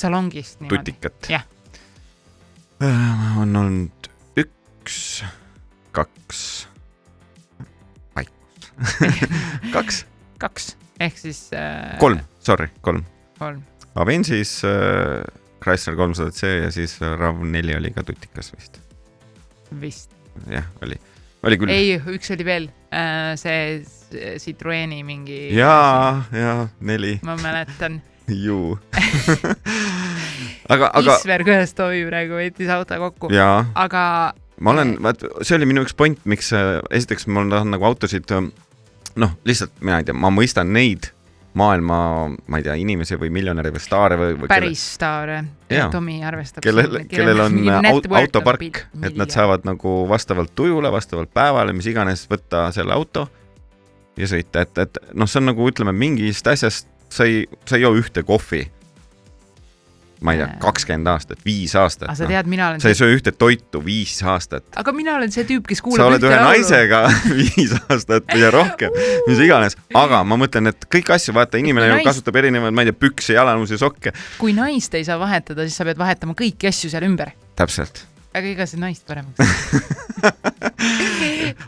[0.00, 0.94] salongist niimoodi.
[0.94, 1.30] tutikat?
[1.32, 1.44] jah.
[2.80, 5.20] Äh, on olnud üks,
[5.96, 6.44] kaks,
[8.16, 8.96] vaikus
[9.76, 10.04] kaks.
[10.40, 11.98] kaks, ehk siis äh....
[12.00, 13.04] kolm, sorry, kolm.
[13.38, 13.60] kolm.
[14.00, 15.20] Avensis äh,
[15.60, 18.80] Chrysler kolmsada C ja siis RAV4 oli ka tutikas vist.
[19.80, 20.14] vist.
[20.50, 20.98] jah, oli,
[21.46, 21.72] oli küll.
[21.74, 23.80] ei, üks oli veel, äh, see
[24.42, 25.42] Citroeni mingi.
[25.54, 27.18] jaa, jaa, neli.
[27.26, 28.00] ma mäletan
[28.44, 28.78] ju
[30.72, 31.16] aga, aga.
[31.18, 33.30] Isver Kõhestovi praegu võttis auto kokku.
[33.34, 34.04] aga.
[34.60, 38.30] ma olen, vaat see oli minu üks point, miks äh, esiteks ma tahan nagu autosid,
[39.20, 41.12] noh, lihtsalt mina ei tea, ma mõistan neid
[41.58, 41.96] maailma,
[42.46, 44.94] ma ei tea, inimesi või miljonäre või staare või, või päris kelle...
[44.94, 45.38] staare.
[45.90, 46.62] Tomi arvestab.
[46.62, 47.58] kellel, kellel on
[47.92, 53.26] aut, autopark, et nad saavad nagu vastavalt tujule, vastavalt päevale, mis iganes, võtta selle auto
[54.18, 57.86] ja sõita, et, et noh, see on nagu ütleme, mingist asjast sa ei, sa ei
[57.86, 58.64] joo ühte kohvi
[60.20, 62.10] ma ei tea, kakskümmend aastat, viis aastat.
[62.10, 62.82] aga sa tead no., mina olen.
[62.82, 64.66] sa ei söö ühte toitu viis aastat.
[64.80, 66.02] aga mina olen see tüüp, kes kuulab.
[66.02, 66.50] sa oled ühe laulu.
[66.50, 67.00] naisega
[67.40, 72.04] viis aastat ja rohkem, mis iganes, aga ma mõtlen, et kõiki asju, vaata, inimene ju
[72.10, 74.14] kasutab erinevaid, ma ei tea, pükse, jalanõusid, sokke.
[74.40, 77.28] kui naist ei saa vahetada, siis sa pead vahetama kõiki asju seal ümber.
[77.56, 79.40] täpselt aga ega see naist paremaks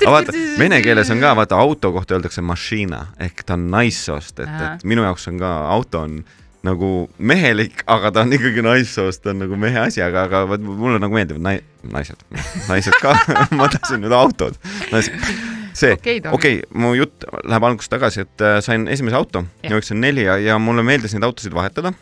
[0.02, 4.42] aga vaata, vene keeles on ka, vaata auto kohta öeldakse mašina ehk ta on naissoost,
[4.44, 6.20] et, et minu jaoks on ka auto on
[6.66, 10.62] nagu mehelik, aga ta on ikkagi naissoost, ta on nagu mehe asi, aga, aga vot
[10.62, 12.22] mulle nagu meeldivad nai-, naised,
[12.68, 13.14] naised ka
[13.58, 14.58] ma tahtsin nüüd autod.
[15.74, 20.28] see, okei okay, mu jutt läheb algusest tagasi, et äh, sain esimese auto, üheksakümmend neli
[20.28, 21.94] ja, ja mulle meeldis neid autosid vahetada.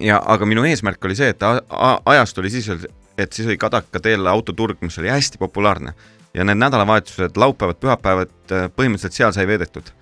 [0.00, 2.72] ja, aga minu eesmärk oli see, et ajast oli siis,
[3.20, 5.92] et siis oli Kadaka teel autoturg, mis oli hästi populaarne
[6.32, 9.92] ja need nädalavahetused, laupäevad, pühapäevad, äh, põhimõtteliselt seal sai veedetud.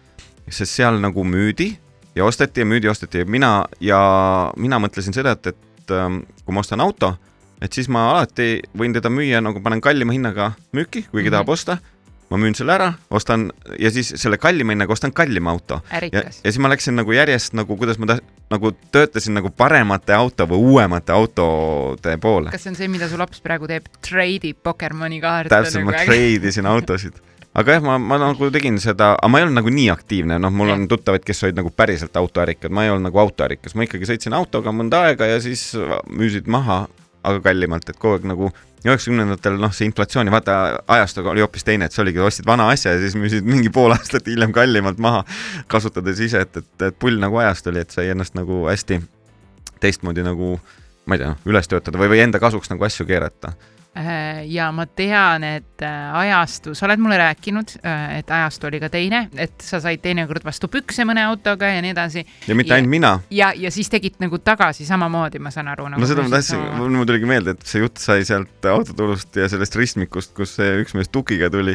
[0.51, 1.73] sest seal nagu müüdi
[2.21, 4.01] ja osteti ja müüdi, osteti ja mina ja
[4.61, 7.15] mina mõtlesin seda, et, et ähm, kui ma ostan auto,
[7.61, 11.39] et siis ma alati võin teda müüa nagu panen kallima hinnaga müüki, kuigi mm -hmm.
[11.39, 11.79] tahab osta.
[12.31, 15.81] ma müün selle ära, ostan ja siis selle kallima hinnaga ostan kallima auto.
[15.91, 18.19] ja, ja siis ma läksin nagu järjest nagu, kuidas ma ta,
[18.51, 22.51] nagu töötasin nagu paremate auto või uuemate autode poole.
[22.51, 25.49] kas see on see, mida su laps praegu teeb, treidib Pokemoni kaarte?
[25.49, 27.19] täpselt nagu, ma treidisin autosid
[27.55, 30.55] aga jah, ma, ma nagu tegin seda, aga ma ei olnud nagu nii aktiivne, noh,
[30.55, 34.09] mul on tuttavaid, kes olid nagu päriselt autoärikad, ma ei olnud nagu autoärikas, ma ikkagi
[34.13, 35.73] sõitsin autoga mõnda aega ja siis
[36.07, 36.85] müüsid maha,
[37.27, 40.55] aga kallimalt, et kogu aeg nagu üheksakümnendatel noh, see inflatsiooni vaata
[40.89, 43.93] ajastuga oli hoopis teine, et see oligi, ostsid vana asja ja siis müüsid mingi pool
[43.97, 45.25] aastat hiljem kallimalt maha,
[45.69, 49.03] kasutades ise, et, et, et pull nagu ajast oli, et sai ennast nagu hästi
[49.83, 50.55] teistmoodi nagu
[51.09, 53.53] ma ei tea, üles töötada või, või enda kasuks nagu asju keerata.
[53.53, 53.80] Äh,
[54.47, 58.89] ja ma tean, et äh, ajastu, sa oled mulle rääkinud, äh, et ajastu oli ka
[58.93, 62.25] teine, et sa said teinekord vastu pükse mõne autoga ja nii edasi.
[62.47, 63.13] ja mitte ainult mina.
[63.35, 66.03] ja, ja siis tegid nagu tagasi samamoodi, ma saan aru nagu.
[66.03, 69.75] no seda ma tahtsin mul tuligi meelde, et see jutt sai sealt autoturust ja sellest
[69.81, 71.75] ristmikust, kus see üks mees tukiga tuli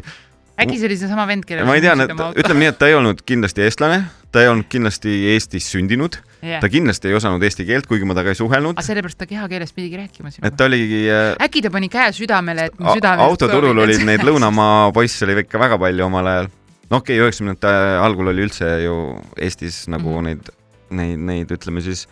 [0.55, 3.25] äkki see oli seesama vend, kellel ma ei tea, ütleme nii, et ta ei olnud
[3.27, 7.87] kindlasti eestlane, ta ei olnud kindlasti Eestis sündinud yeah., ta kindlasti ei osanud eesti keelt,
[7.89, 8.75] kuigi ma temaga ei suhelnud.
[8.77, 10.47] aga sellepärast ta kehakeeles pidigi rääkima sinuga.
[10.47, 14.25] et ta oligi äh, äkki ta pani käe südamele, et mu südame autoturul olid neid
[14.25, 16.51] lõunamaa poisse oli ikka väga palju omal ajal.
[16.89, 17.73] no okei okay,, üheksakümnendate
[18.05, 18.97] algul oli üldse ju
[19.37, 20.27] Eestis nagu mm -hmm.
[20.29, 20.53] neid,
[20.89, 22.07] neid, neid ütleme siis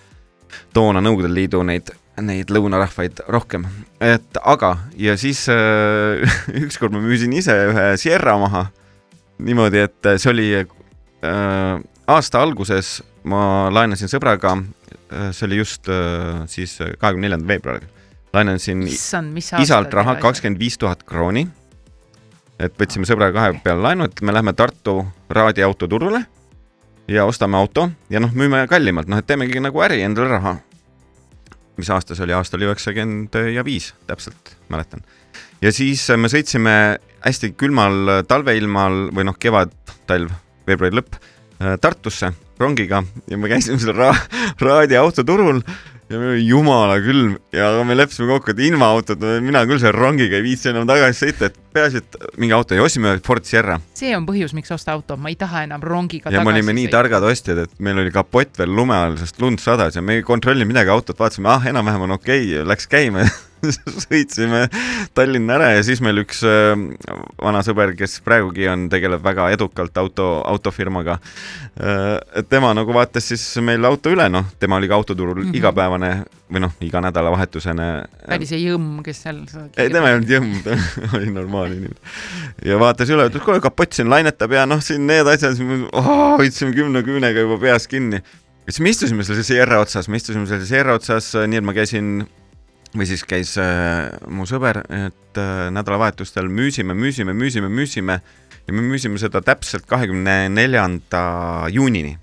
[0.74, 3.64] toona Nõukogude Liidu neid neid lõunarahvaid rohkem,
[3.98, 6.22] et aga, ja siis äh,
[6.66, 8.68] ükskord ma müüsin ise ühe Sierra maha
[9.42, 16.44] niimoodi, et see oli äh, aasta alguses ma laenasin sõbraga äh,, see oli just äh,
[16.52, 17.90] siis kahekümne neljandal veebruaril,
[18.36, 21.48] laenasin Issand, isalt raha kakskümmend viis tuhat krooni.
[22.60, 26.24] et võtsime sõbraga kahe peale laenu, et me lähme Tartu raadiautoturule
[27.08, 30.58] ja ostame auto ja noh, müüme kallimalt, noh, et teemegi nagu äri endale raha.
[31.78, 35.02] Mis aasta see oli, aasta oli üheksakümmend ja viis, täpselt mäletan.
[35.62, 39.74] ja siis me sõitsime hästi külmal talveilmal või noh, kevad,
[40.08, 40.32] talv,
[40.68, 41.18] veebruari lõpp
[41.82, 44.14] Tartusse rongiga ja me käisime seal ra
[44.64, 45.62] raadiautoturul
[46.10, 49.96] ja meil oli jumala külm ja me leppisime kokku, et ilma autota mina küll selle
[49.96, 53.80] rongiga ei viitsi enam tagasi sõita, et peaasi, et mingi auto ja ostsime Ford Sierra.
[53.98, 56.78] see on põhjus, miks osta auto, ma ei taha enam rongiga ja tagasi me olime
[56.80, 56.98] nii sõita.
[56.98, 60.28] targad ostjad, et meil oli kapott veel lume all, sest lund sadas ja me ei
[60.28, 63.26] kontrollinud midagi autot, vaatasime, ah, enam-vähem on okei okay,, läks käima
[64.06, 64.66] sõitsime
[65.14, 66.74] Tallinna ära ja siis meil üks äh,
[67.42, 71.20] vana sõber, kes praegugi on, tegeleb väga edukalt auto, autofirmaga
[71.80, 72.44] äh,.
[72.50, 75.58] tema nagu vaatas siis meil auto üle, noh, tema oli ka autoturul mm -hmm.
[75.62, 76.14] igapäevane
[76.54, 77.88] või noh, iga nädalavahetusene.
[78.36, 79.42] oli see jõmm, kes seal.
[79.78, 80.78] ei, tema ei olnud jõmm, ta
[81.18, 82.14] oli normaalne inimene.
[82.70, 85.60] ja vaatas üle, ütles, kuule, kapott siin lainetab ja noh, siin need asjad,
[86.38, 88.22] hoidsime kümne küünega juba peas kinni.
[88.68, 92.26] siis me istusime seal Sierra otsas, me istusime seal Sierra otsas, nii et ma käisin
[92.94, 98.20] või siis käis äh, mu sõber, et äh, nädalavahetustel müüsime, müüsime, müüsime, müüsime
[98.68, 101.24] ja me müüsime seda täpselt kahekümne neljanda
[101.74, 102.18] juunini.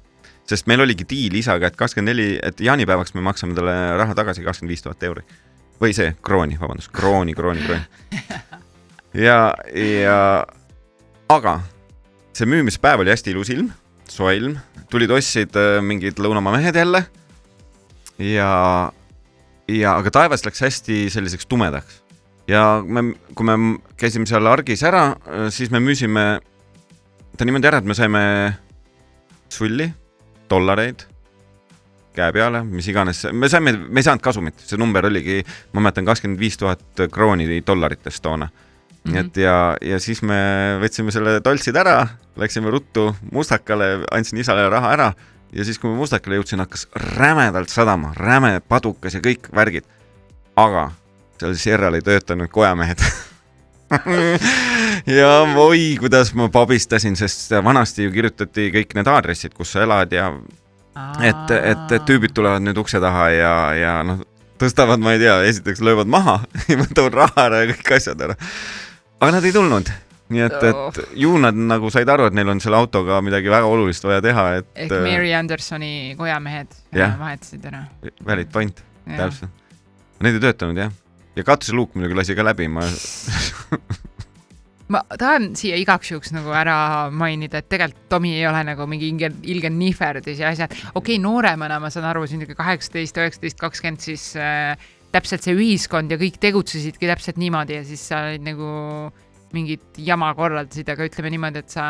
[0.50, 4.42] sest meil oligi diil isaga, et kakskümmend neli, et jaanipäevaks me maksame talle raha tagasi
[4.42, 5.22] kakskümmend viis tuhat euri.
[5.80, 7.82] või see, krooni, vabandust, krooni, krooni, krooni.
[9.26, 10.46] ja, ja
[11.28, 11.60] aga
[12.36, 13.70] see müümispäev oli hästi ilus ilm,
[14.08, 14.58] soe ilm,
[14.90, 17.04] tulid, ostsid äh, mingid lõunamaa mehed jälle
[18.20, 18.92] ja
[19.78, 22.02] ja, aga taevas läks hästi selliseks tumedaks.
[22.50, 23.56] ja me, kui me
[24.00, 25.14] käisime seal argis ära,
[25.54, 26.40] siis me müüsime
[27.38, 28.22] ta niimoodi ära, et me saime
[29.50, 29.86] sulli,
[30.50, 31.06] dollareid
[32.16, 35.38] käe peale, mis iganes, me saime, me ei saanud kasumit, see number oligi,
[35.74, 39.12] ma mäletan, kakskümmend viis tuhat krooni dollaritest toona mm.
[39.12, 39.18] -hmm.
[39.20, 40.40] et ja, ja siis me
[40.82, 45.12] võtsime selle toltsid ära, läksime ruttu mustakale, andsin isale raha ära
[45.52, 46.86] ja siis, kui ma Mustakale jõudsin, hakkas
[47.16, 49.84] rämedalt sadama, räme padukas ja kõik värgid.
[50.56, 50.90] aga
[51.40, 53.00] seal Sierral ei töötanud kojamehed
[55.18, 60.12] ja oi, kuidas ma pabistasin, sest vanasti ju kirjutati kõik need aadressid, kus sa elad
[60.12, 60.28] ja
[61.22, 64.22] et, et, et tüübid tulevad nüüd ukse taha ja, ja noh,
[64.60, 68.38] tõstavad, ma ei tea, esiteks löövad maha ja võtavad raha ära ja kõik asjad ära.
[69.20, 69.90] aga nad ei tulnud
[70.30, 73.70] nii et, et ju nad nagu said aru, et neil on selle autoga midagi väga
[73.70, 74.70] olulist vaja teha, et.
[74.86, 77.16] ehk äh, Mary Andersoni kojamehed yeah.
[77.20, 77.84] vahetasid ära.
[78.26, 79.56] Valid point, täpselt.
[80.20, 80.92] Need ei töötanud jah,
[81.36, 82.84] ja katuseluuk muidugi lasi ka läbi, ma
[84.90, 86.76] ma tahan siia igaks juhuks nagu ära
[87.14, 90.74] mainida, et tegelikult Tomi ei ole nagu mingi ilge, ilge nihverdis ja asjad.
[90.94, 94.74] okei okay,, nooremana ma saan aru, siin kaheksateist, üheksateist, kakskümmend, siis äh,
[95.14, 98.70] täpselt see ühiskond ja kõik tegutsesidki täpselt niimoodi ja siis sa olid nagu
[99.56, 101.86] mingit jama korraldasid, aga ütleme niimoodi, et sa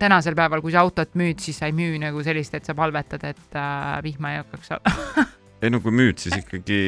[0.00, 3.24] tänasel päeval, kui sa autot müüd, siis sa ei müü nagu sellist, et sa palvetad,
[3.28, 4.74] et äh, vihma ei hakkaks
[5.64, 6.80] ei no kui müüd, siis ikkagi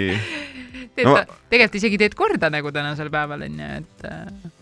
[1.07, 1.17] no,
[1.49, 4.57] tegelikult isegi teed korda nagu tänasel päeval onju, et äh,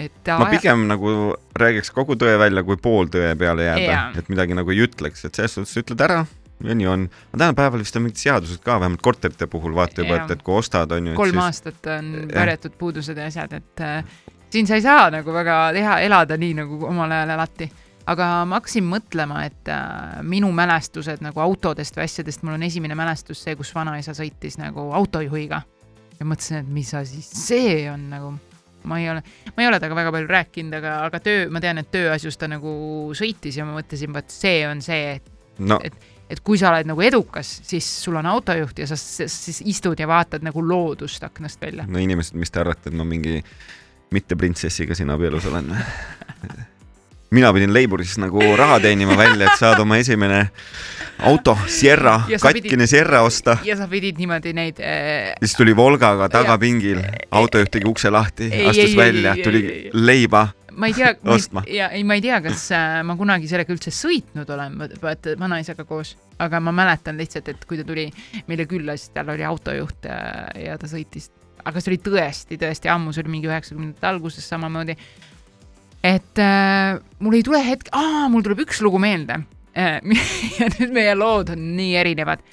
[0.00, 4.72] et ma pigem nagu räägiks kogu tõe välja, kui pooltõe peale jääda, et midagi nagu
[4.72, 6.22] ei ütleks, et selles suhtes ütled ära
[6.64, 7.08] ja nii on.
[7.32, 10.92] tänapäeval vist on mingid seadused ka, vähemalt korterite puhul vaata juba, et, et kui ostad,
[10.92, 11.16] on ju.
[11.16, 11.44] kolm siis...
[11.44, 14.04] aastat on varjatud puudused ja asjad, et äh,
[14.50, 17.70] siin sa ei saa nagu väga teha, elada nii, nagu omal ajal elati.
[18.10, 22.96] aga ma hakkasin mõtlema, et äh, minu mälestused nagu autodest või asjadest, mul on esimene
[22.98, 25.62] mälestus see, kus vanaisa sõitis nagu autojuhiga.
[26.18, 28.32] ja mõtlesin, et mis asi see on nagu,
[28.84, 29.22] ma ei ole,
[29.56, 32.48] ma ei ole temaga väga palju rääkinud, aga, aga töö, ma tean, et tööasjus ta
[32.48, 32.72] nagu
[33.14, 35.78] sõitis ja ma mõtlesin, vot see on see, et no.
[35.84, 35.94] et
[36.30, 40.06] et kui sa oled nagu edukas, siis sul on autojuht ja sa siis istud ja
[40.06, 41.86] vaatad nagu loodust aknast välja.
[41.88, 43.40] no inimesed, mis te arvate, et ma mingi
[44.10, 45.72] mitte printsessiga siin abielus olen.
[47.30, 50.48] mina pidin Leiburis nagu raha teenima välja, et saada oma esimene
[51.26, 53.58] auto, Sierra, katkine pidid, Sierra osta.
[53.64, 55.34] ja sa pidid niimoodi neid äh....
[55.38, 60.48] siis tuli Volgaga tagapingil, autojuht tegi ukse lahti, astus ei, välja, tuli ei, ei, leiba
[60.80, 61.14] ma ei tea,
[61.66, 65.84] ja ei, ma ei tea, kas äh, ma kunagi sellega üldse sõitnud olen, vaata vanaisaga
[65.86, 68.08] koos, aga ma mäletan lihtsalt, et kui ta tuli
[68.48, 70.18] meile külla, siis tal oli autojuht ja,
[70.54, 71.30] äh, ja ta sõitis
[71.64, 74.96] aga see oli tõesti, tõesti ammu, see oli mingi üheksakümnendate alguses samamoodi.
[76.04, 77.92] et äh, mul ei tule hetk,
[78.30, 79.42] mul tuleb üks lugu meelde
[79.76, 80.00] äh,
[80.58, 82.44] ja nüüd meie lood on nii erinevad.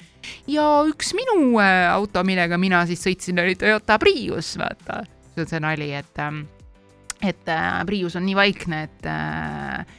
[0.50, 5.04] ja üks minu äh, auto, millega mina siis sõitsin, oli Toyota Prius, vaata.
[5.34, 6.42] see on see nali, et äh,,
[7.22, 9.98] et äh, Prius on nii vaikne, et äh,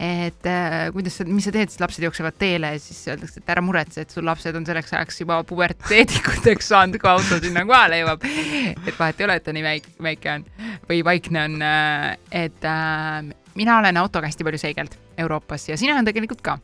[0.00, 3.52] et äh, kuidas sa, mis sa teed, siis lapsed jooksevad teele ja siis öeldakse, et
[3.54, 8.00] ära muretse, et sul lapsed on selleks ajaks juba puberteedikuteks saanud, kui auto sinna kohale
[8.02, 8.26] jõuab.
[8.26, 10.48] et vahet ei ole, et ta nii väike, väike on
[10.90, 11.56] või vaikne on.
[11.62, 12.10] Äh,
[12.44, 16.58] et äh, mina olen autoga hästi palju seigelnud Euroopas ja sina tegelikult ka.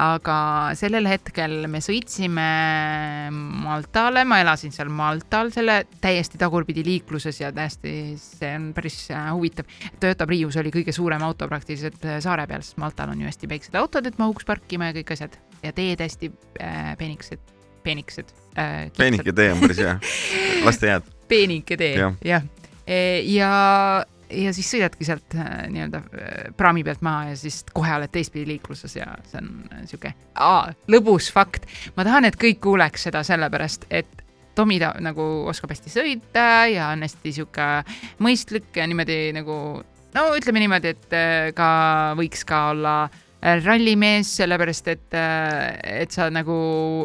[0.00, 0.36] Aga
[0.78, 2.46] sellel hetkel me sõitsime
[3.30, 9.30] Maltale, ma elasin seal Maltal selle täiesti tagurpidi liikluses ja täiesti, see on päris äh,
[9.34, 9.68] huvitav.
[10.00, 13.50] Toyota Prius oli kõige suurem auto praktiliselt äh, saare peal, sest Maltal on ju hästi
[13.50, 16.30] väiksed autod, et mahuks parkima ja kõik asjad ja teed hästi
[16.62, 17.42] äh, peenikesed,
[17.84, 18.88] peenikesed äh,.
[18.96, 19.98] peenike tee on päris hea,
[20.66, 21.12] lasteaiad.
[21.30, 22.40] peenike tee, jah ja.
[22.86, 23.50] E, ja
[24.30, 28.46] ja siis sõidadki sealt äh, nii-öelda äh, praami pealt maha ja siis kohe oled teistpidi
[28.54, 30.14] liikluses ja see on äh, sihuke
[30.90, 31.68] lõbus fakt.
[31.96, 34.18] ma tahan, et kõik kuuleks seda sellepärast, et
[34.58, 37.66] Tomi ta nagu oskab hästi sõita ja on hästi sihuke
[38.20, 39.54] mõistlik ja niimoodi nagu
[40.16, 41.68] no ütleme niimoodi, et ka
[42.18, 42.94] võiks ka olla
[43.40, 45.16] rallimees, sellepärast et,
[45.86, 46.56] et sa nagu.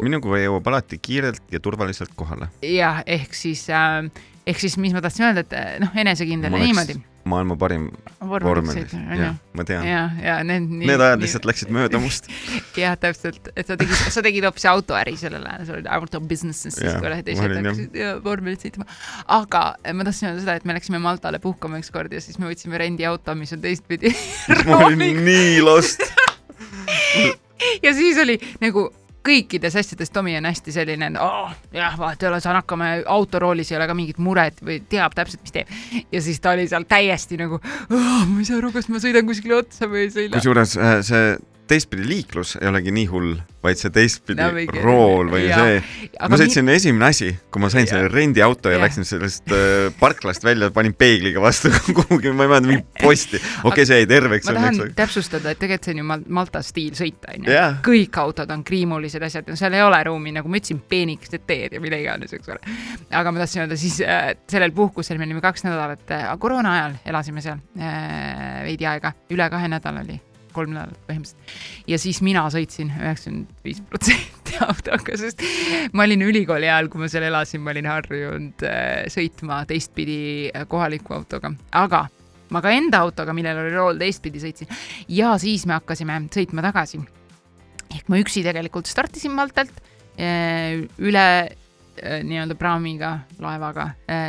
[0.04, 2.50] minuga jõuab alati kiirelt ja turvaliselt kohale.
[2.66, 4.10] jah, ehk siis äh,
[4.46, 7.88] ehk siis, mis ma tahtsin öelda, et noh, enesekindel ja niimoodi maailma parim
[8.20, 9.86] vormelis, jah, ma tean.
[9.86, 10.68] ja, ja need.
[10.82, 12.30] Need ajad lihtsalt läksid mööda must.
[12.82, 16.78] jah, täpselt, et sa tegid, sa tegid hoopis autoäri sellel ajal, sa olid auto business'is,
[16.78, 18.86] siis kui teised hakkasid vormelit sõitma.
[19.38, 22.80] aga ma tahtsin öelda seda, et me läksime Maltale puhkama ükskord ja siis me võtsime
[22.80, 24.14] rendiauto, mis on teistpidi.
[24.68, 26.04] ma olin nii lost
[27.86, 28.88] ja siis oli nagu
[29.26, 33.80] kõikides asjades Tomi on hästi selline, oh, jah, vahet ei ole, saan hakkama, autoroolis ei
[33.80, 35.74] ole ka mingit muret või teab täpselt, mis teeb.
[36.12, 39.26] ja siis ta oli seal täiesti nagu oh,, ma ei saa aru, kas ma sõidan
[39.28, 40.38] kuskile otsa või ei sõida.
[40.38, 41.36] kusjuures äh, see
[41.68, 45.58] teistpidi liiklus ei olegi nii hull, vaid see teistpidi no, rool või ja.
[45.58, 46.08] see.
[46.20, 46.74] ma sõitsin mi...
[46.78, 47.94] esimene asi, kui ma sain ja.
[47.94, 52.52] selle rendiauto ja, ja läksin sellest äh, parklast välja, panin peegliga vastu kuhugi, ma ei
[52.52, 53.40] mäleta, mingi posti.
[53.40, 54.50] okei okay,, see jäi terveks.
[54.50, 54.96] ma tahan õnneks.
[54.98, 57.58] täpsustada, et tegelikult see on ju Malta stiil sõita, onju.
[57.86, 61.76] kõik autod on kriimulised asjad ja seal ei ole ruumi, nagu ma ütlesin, peenikesed teed
[61.76, 62.76] ja mida iganes, eks ole.
[63.10, 66.96] aga ma tahtsin öelda siis äh, sellel puhkusel me olime kaks nädalat äh,, koroona ajal
[67.14, 70.20] elasime seal äh, veidi aega, üle kahe nädala oli
[70.56, 71.54] kolm nädalat põhimõtteliselt.
[71.90, 75.42] ja siis mina sõitsin üheksakümmend viis protsenti autoga, sest
[75.96, 80.66] ma olin ülikooli ajal, kui ma seal elasin, ma olin harjunud äh, sõitma teistpidi äh,
[80.70, 82.06] kohaliku autoga, aga
[82.54, 84.70] ma ka enda autoga, millel oli rool, teistpidi sõitsin
[85.12, 87.02] ja siis me hakkasime sõitma tagasi.
[87.90, 89.84] ehk ma üksi tegelikult startisin Maltalt
[90.18, 91.28] äh, üle
[91.96, 93.86] nii-öelda praamiga, laevaga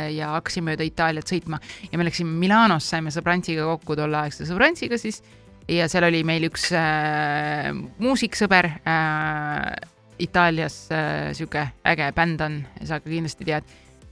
[0.08, 1.58] ja hakkasin mööda Itaaliat sõitma
[1.92, 5.20] ja me läksime Milanos, saime sõbrantsiga kokku tolleaegse sõbrantsiga siis
[5.68, 9.74] ja seal oli meil üks äh, muusiksõber äh,
[10.18, 13.68] Itaalias äh,, sihuke äge bänd on, sa ka kindlasti tead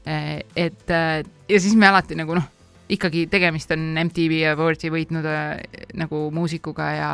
[0.06, 0.44] äh,.
[0.56, 2.46] et äh, ja siis me alati nagu noh,
[2.92, 5.56] ikkagi tegemist on MTV Awardsi võitnud äh,
[5.98, 7.10] nagu muusikuga ja,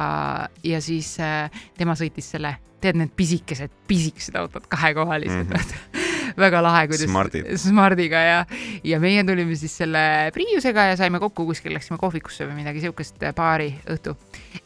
[0.67, 5.99] ja siis äh, tema sõitis selle, tead need pisikesed, pisikesed autod, kahekohalised mm, -hmm
[6.39, 7.49] väga lahe, kuidas Smartid.
[7.61, 8.39] Smardiga ja,
[8.85, 13.23] ja meie tulime siis selle Priusega ja saime kokku kuskil, läksime kohvikusse või midagi siukest
[13.37, 14.17] baari õhtu.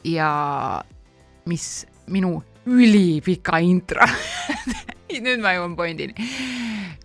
[0.04, 0.30] ja
[1.46, 4.06] mis minu ülipika intro
[5.26, 6.14] nüüd ma jõuan pointini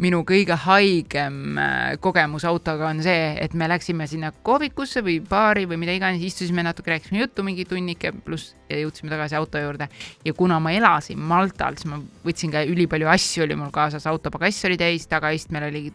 [0.01, 5.67] minu kõige haigem äh, kogemus autoga on see, et me läksime sinna kohvikusse või baari
[5.69, 9.89] või mida iganes, istusime natuke, rääkisime juttu mingi tunnike pluss jõudsime tagasi auto juurde.
[10.25, 14.65] ja kuna ma elasin Maltal, siis ma võtsin ka ülipalju asju oli mul kaasas, autopagass
[14.69, 15.85] oli täis, tagaistmel oli,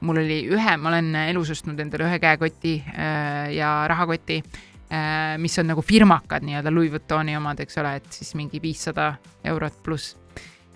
[0.00, 5.58] mul oli ühe, ma olen elus ostnud endale ühe käekoti äh, ja rahakoti äh, mis
[5.60, 9.12] on nagu firmakad nii-öelda Louis Vuittoni omad, eks ole, et siis mingi viissada
[9.52, 10.19] eurot pluss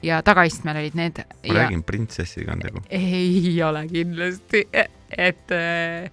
[0.02, 1.22] ja tagaistmel olid need.
[1.22, 1.62] ma ja...
[1.62, 2.82] räägin printsessiga on tegu.
[2.90, 4.66] ei ole kindlasti,
[5.18, 6.10] et äh,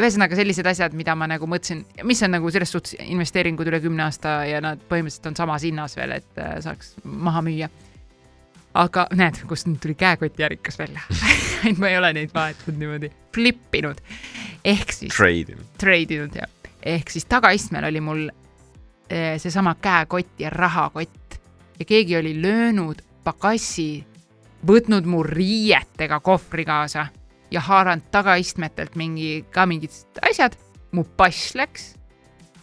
[0.00, 4.06] ühesõnaga sellised asjad, mida ma nagu mõtlesin, mis on nagu selles suhtes investeeringud üle kümne
[4.06, 7.70] aasta ja nad põhimõtteliselt on samas hinnas veel, et äh, saaks maha müüa.
[8.74, 11.02] aga näed, kust nüüd tuli käekotijärikas välja
[11.68, 13.98] et ma ei ole neid vahetanud niimoodi, flippinud.
[14.64, 15.16] ehk siis.
[15.16, 15.72] Trade inud.
[15.78, 16.50] Trade inud jah,
[16.82, 21.40] ehk siis tagaistmel oli mul äh, seesama käekott ja rahakott
[21.80, 24.04] ja keegi oli löönud pagassi,
[24.66, 27.06] võtnud mu riietega kohvri kaasa
[27.50, 29.94] ja haaranud tagaistmetelt mingi, ka mingid
[30.30, 30.56] asjad.
[30.92, 31.94] mu pass läks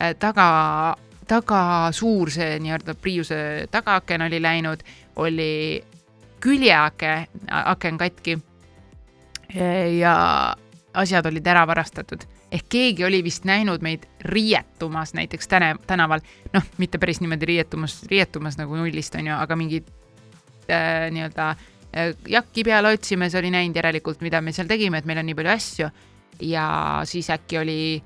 [0.01, 4.83] äh, taga, taga suur see nii-öelda Priuse tagaaken oli läinud,
[5.15, 5.83] oli
[6.39, 8.37] küljeake, aken katki.
[9.99, 10.15] ja
[10.93, 16.23] asjad olid ära varastatud ehk keegi oli vist näinud meid riietumas näiteks täne, tänaval,
[16.53, 19.83] noh, mitte päris niimoodi riietumas, riietumas nagu nullist on ju, aga mingi
[20.73, 25.21] äh, nii-öelda äh, jakki peal otsimas oli näinud järelikult, mida me seal tegime, et meil
[25.21, 25.89] on nii palju asju.
[26.41, 26.67] ja
[27.09, 28.03] siis äkki oli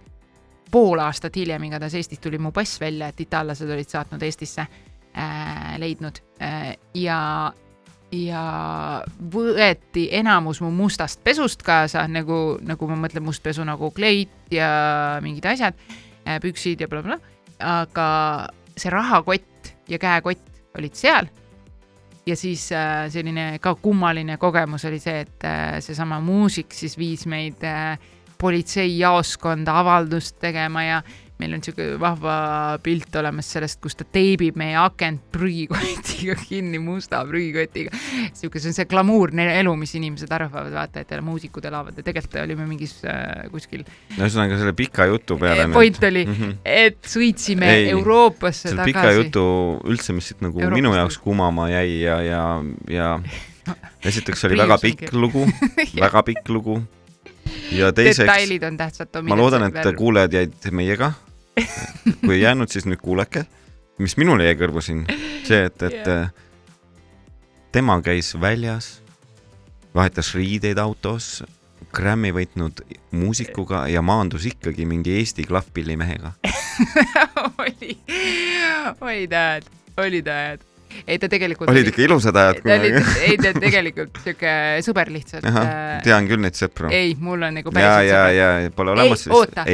[0.71, 5.75] pool aastat hiljem igatahes Eestist tuli mu pass välja, et itaallased olid saatnud Eestisse äh,,
[5.79, 7.51] leidnud äh, ja
[8.11, 8.43] ja
[9.33, 14.71] võeti enamus mu mustast pesust kaasa, nagu, nagu ma mõtlen must pesu nagu kleit ja
[15.23, 15.77] mingid asjad,
[16.27, 17.75] äh, püksid ja blablabla bla.
[17.81, 18.07] aga
[18.75, 20.43] see rahakott ja käekott
[20.77, 21.27] olid seal
[22.25, 27.25] ja siis äh, selline ka kummaline kogemus oli see, et äh, seesama muusik siis viis
[27.29, 27.97] meid äh,
[28.41, 31.01] politseijaoskonda avaldust tegema ja
[31.41, 32.35] meil on sihuke vahva
[32.83, 37.93] pilt olemas sellest, kus ta teibib meie akent prügikotiga kinni, musta prügikotiga.
[38.37, 42.39] sihuke, see on see glamuurne elu, mis inimesed arvavad, vaata, et muusikud elavad ja tegelikult
[42.43, 43.85] olime mingis äh, kuskil.
[44.15, 45.67] no ühesõnaga selle pika jutu peale.
[45.73, 46.55] point oli mm, -hmm.
[46.65, 48.91] et sõitsime Ei, Euroopasse tagasi.
[48.91, 49.45] pika jutu
[49.85, 50.81] üldse, mis siit nagu Euroopasse.
[50.81, 52.45] minu jaoks kumama jäi ja, ja,
[52.89, 53.11] ja
[54.11, 55.45] esiteks oli väga pikk lugu
[56.05, 56.81] väga pikk lugu
[57.71, 58.29] ja teiseks.
[59.23, 61.13] ma loodan, et kuulajad jäid meiega
[62.25, 63.45] kui ei jäänud, siis nüüd kuulake,
[64.01, 65.03] mis minule jäi kõrvu siin,
[65.47, 66.29] see, et, et yeah.
[67.71, 68.99] tema käis väljas,
[69.95, 71.41] vahetas riideid autos,
[71.91, 72.83] Grammy võitnud
[73.17, 76.29] muusikuga ja maandus ikkagi mingi Eesti klahvpillimehega
[77.65, 77.97] oli,
[79.01, 79.65] olid ajad,
[79.99, 80.67] olid ajad
[81.07, 82.61] ei ta tegelikult olid ikka ilusad ajad
[83.25, 84.53] ei ta tegelikult siuke
[84.85, 85.47] sõber lihtsalt.
[85.47, 86.91] Äh, tean küll neid sõpru.
[86.93, 89.25] ei, mul on nagu päriselt ja, ja, ja pole olemas.
[89.27, 89.65] ei, oota.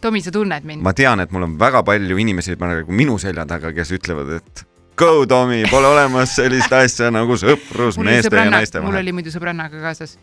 [0.00, 0.82] Tomi, sa tunned mind?
[0.84, 4.64] ma tean, et mul on väga palju inimesi praegu minu selja taga, kes ütlevad, et
[5.00, 8.90] go, Tomi, pole olemas sellist asja nagu sõprus meeste sõbranna, ja naiste vahel.
[8.90, 10.16] mul oli muidu sõbrannaga kaasas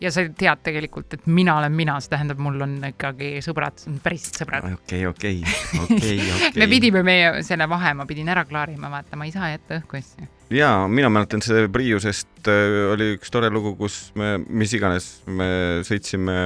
[0.00, 4.30] ja sa tead tegelikult, et mina olen mina, see tähendab, mul on ikkagi sõbrad, päris
[4.32, 4.66] sõbrad.
[4.80, 5.40] okei, okei,
[5.84, 6.56] okei, okei.
[6.56, 10.00] me pidime meie selle vahe, ma pidin ära klaarima, vaata, ma ei saa jätta õhku
[10.00, 10.28] asju.
[10.56, 15.50] ja mina mäletan see Priiusest äh, oli üks tore lugu, kus me, mis iganes, me
[15.86, 16.38] sõitsime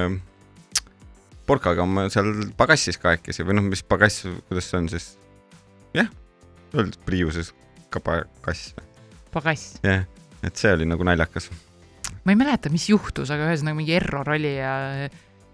[1.45, 5.11] Porkaga me seal pagassis kahekesi või noh, mis pagass, kuidas see on siis?
[5.95, 6.09] jah,
[6.73, 7.53] öeldud Priuses
[7.93, 8.73] ka pagass.
[9.33, 9.75] pagass.
[9.85, 10.05] jah,
[10.43, 11.49] et see oli nagu naljakas.
[12.23, 14.73] ma ei mäleta, mis juhtus, aga ühesõnaga mingi error oli ja,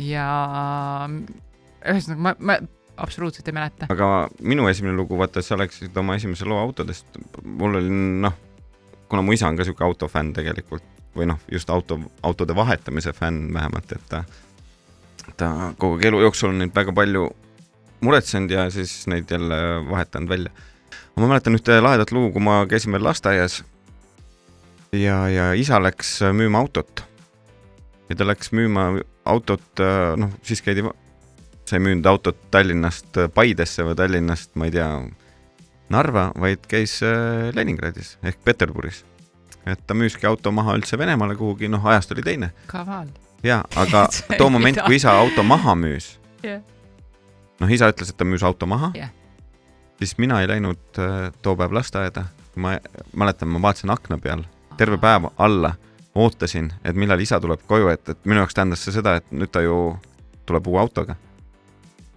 [0.01, 0.27] ja
[1.81, 2.57] ühesõnaga ma, ma
[3.01, 3.89] absoluutselt ei mäleta.
[3.91, 7.91] aga minu esimene lugu, vaata, sa läksid oma esimese loo autodest, mul oli
[8.23, 8.37] noh,
[9.11, 13.51] kuna mu isa on ka sihuke autofänn tegelikult või noh, just auto, autode vahetamise fänn
[13.53, 14.23] vähemalt, et ta
[15.37, 17.29] ta kogu aeg elu jooksul on neid väga palju
[18.01, 19.57] muretsenud ja siis neid jälle
[19.89, 20.51] vahetanud välja.
[21.15, 23.61] ma mäletan ühte lahedat lugu, kui ma käisin veel lasteaias
[24.91, 27.03] ja, ja isa läks müüma autot.
[28.09, 29.83] ja ta läks müüma autot,
[30.17, 30.83] noh, siis käidi,
[31.65, 34.89] sa ei müünud autot Tallinnast Paidesse või Tallinnast, ma ei tea,
[35.91, 39.03] Narva, vaid käis äh, Leningradis ehk Peterburis.
[39.65, 42.53] et ta müüski auto maha üldse Venemaale kuhugi, noh, ajast oli teine.
[42.67, 43.11] kaval
[43.43, 46.13] ja, aga too moment, kui isa auto maha müüs
[46.45, 46.61] yeah.,
[47.59, 49.11] noh, isa ütles, et ta müüs auto maha yeah.,
[49.99, 52.25] siis mina ei läinud äh, too päev lasteaeda.
[52.55, 52.77] ma
[53.15, 54.43] mäletan, ma vaatasin akna peal
[54.77, 55.73] terve päev alla,
[56.15, 59.51] ootasin, et millal isa tuleb koju, et, et minu jaoks tähendas see seda, et nüüd
[59.51, 59.75] ta ju
[60.49, 61.15] tuleb uue autoga.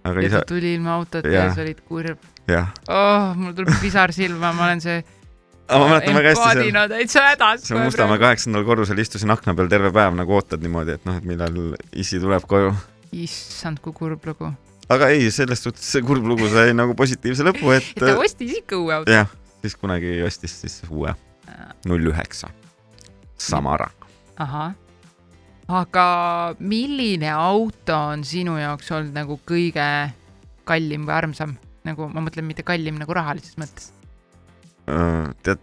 [0.03, 0.41] aga ja isa.
[0.47, 2.17] tuli ilma autota ja, ja sa olid kurb.
[2.49, 5.03] oh, mul tuleb pisar silma, ma olen see
[5.67, 6.89] aga ma mäletan väga hästi seal.
[6.91, 7.63] täitsa hädas.
[7.67, 11.25] seal Mustamäe kaheksandal korrusel istusin akna peal terve päev nagu ootad niimoodi, et noh, et
[11.25, 11.57] millal
[11.93, 12.73] isi tuleb koju.
[13.25, 14.51] issand, kui kurb lugu.
[14.89, 17.91] aga ei, selles suhtes see kurb lugu sai nagu positiivse lõpu, et.
[17.99, 19.11] ta ostis ikka uue auto.
[19.11, 19.31] jah,
[19.63, 21.13] siis kunagi ostis siis uue
[21.85, 22.51] null üheksa
[23.37, 23.89] Samara.
[24.37, 24.73] ahah
[25.67, 26.07] aga
[26.59, 29.89] milline auto on sinu jaoks olnud nagu kõige
[30.65, 33.91] kallim või armsam, nagu ma mõtlen mitte kallim nagu rahalises mõttes
[34.85, 35.61] tead,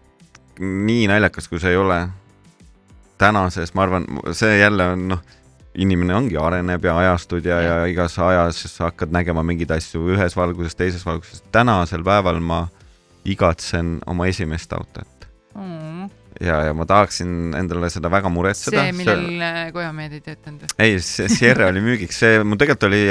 [0.59, 2.01] nii naljakas, kui see ei ole,
[3.23, 5.23] tänases, ma arvan, see jälle on noh,
[5.79, 10.37] inimene ongi, areneb ja ajastud ja, ja igas ajas sa hakkad nägema mingeid asju ühes
[10.37, 11.45] valguses, teises valguses.
[11.53, 12.67] tänasel päeval ma
[13.25, 16.11] igatsen oma esimest autot mm.
[16.41, 18.83] ja, ja ma tahaksin endale seda väga muretseda.
[18.83, 19.71] see, millel see...
[19.79, 20.75] kojamehed ei töötanud?
[20.79, 23.07] ei, see Sierra oli müügiks, see mul tegelikult oli,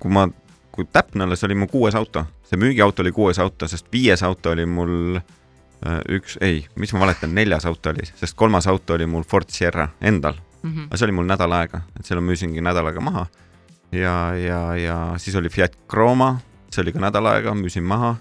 [0.00, 0.24] kui ma,
[0.72, 4.24] kui täpne olla, see oli mu kuues auto, see müügiauto oli kuues auto, sest viies
[4.24, 5.39] auto oli mul äh, Äh,
[6.12, 9.88] üks, ei, mis ma valetan, neljas auto oli, sest kolmas auto oli mul Ford Sierra
[10.00, 10.70] endal mm.
[10.70, 10.86] -hmm.
[10.86, 13.26] aga see oli mul nädal aega, et selle müüsingi nädal aega maha.
[13.92, 16.38] ja, ja, ja siis oli Fiat Croma,
[16.70, 18.16] see oli ka nädal aega, müüsin maha.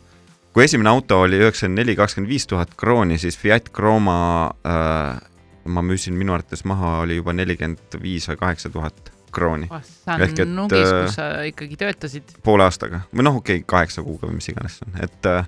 [0.54, 5.22] kui esimene auto oli üheksakümmend neli, kakskümmend viis tuhat krooni, siis Fiat Croma äh,
[5.66, 9.68] ma müüsin minu arvates maha, oli juba nelikümmend viis või kaheksa tuhat krooni.
[9.68, 12.38] see on Ehk, et, nugis, kus äh, sa ikkagi töötasid.
[12.44, 15.46] poole aastaga või noh, okei okay,, kaheksa kuuga või mis iganes et äh,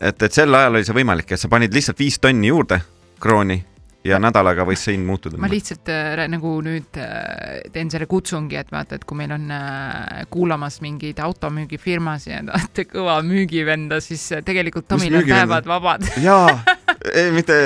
[0.00, 2.80] et, et sel ajal oli see võimalik, et sa panid lihtsalt viis tonni juurde
[3.20, 3.58] krooni
[4.06, 5.38] ja nädalaga võis see hind muutuda.
[5.40, 9.50] ma lihtsalt äh, nagu nüüd äh, teen selle kutsungi, et vaata, et kui meil on
[9.54, 16.06] äh, kuulamas mingeid automüügifirmasid ja tahate kõva müügivenda, siis äh, tegelikult Tomil on päevad vabad.
[16.28, 16.60] jaa,
[17.12, 17.58] ei mitte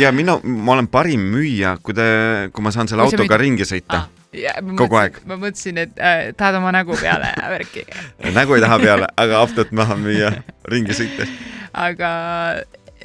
[0.00, 2.08] ja mina, ma olen parim müüja, kui te,
[2.52, 3.44] kui ma saan selle kui autoga müü...
[3.46, 5.20] ringi sõita ah ja, kogu mõtlesin, aeg.
[5.28, 7.86] ma mõtlesin, et äh, tahad oma nägu peale värki
[8.38, 10.34] nägu ei taha peale, aga autot maha müüa
[10.68, 11.32] ringi sõites
[11.72, 12.12] aga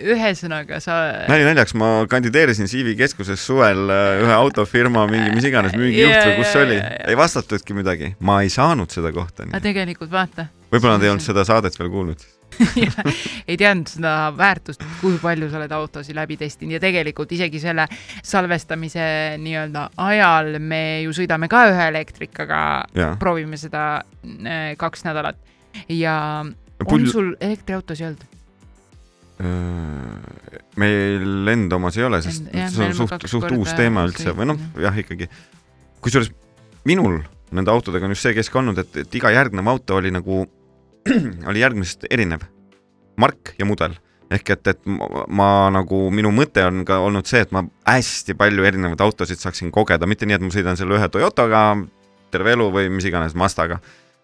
[0.01, 0.95] ühesõnaga sa.
[1.29, 6.29] nali naljaks, ma kandideerisin CV keskuses suvel äh, ühe autofirma mingi mis iganes müügijuht yeah,
[6.29, 6.77] või kus see oli,
[7.11, 9.45] ei vastatudki midagi, ma ei saanud seda kohta.
[9.49, 10.47] aga tegelikult vaata.
[10.73, 12.25] võib-olla nad ei olnud seda saadet veel kuulnud
[13.49, 17.87] ei teadnud seda väärtust, kui palju sa oled autosid läbi testinud ja tegelikult isegi selle
[18.21, 19.05] salvestamise
[19.41, 22.59] nii-öelda ajal me ju sõidame ka ühe elektrikaga,
[23.21, 25.41] proovime seda äh, kaks nädalat
[25.89, 26.17] ja
[26.83, 27.01] Pull...
[27.05, 28.32] on sul elektriautosid olnud?
[29.41, 34.33] Äh, meil enda omas ei ole, sest ja, see on suht, suht uus teema üldse
[34.37, 35.25] või noh, jah, ikkagi.
[36.05, 36.29] kusjuures
[36.85, 37.17] minul
[37.53, 40.43] nende autodega on just see kesk olnud, et, et iga järgnev auto oli nagu,
[41.49, 42.45] oli järgmisest erinev.
[43.17, 43.97] mark ja mudel.
[44.33, 48.37] ehk et, et ma, ma nagu, minu mõte on ka olnud see, et ma hästi
[48.37, 51.65] palju erinevaid autosid saaksin kogeda, mitte nii, et ma sõidan selle ühe Toyotaga
[52.33, 53.77] terve elu või mis iganes Mazdaga,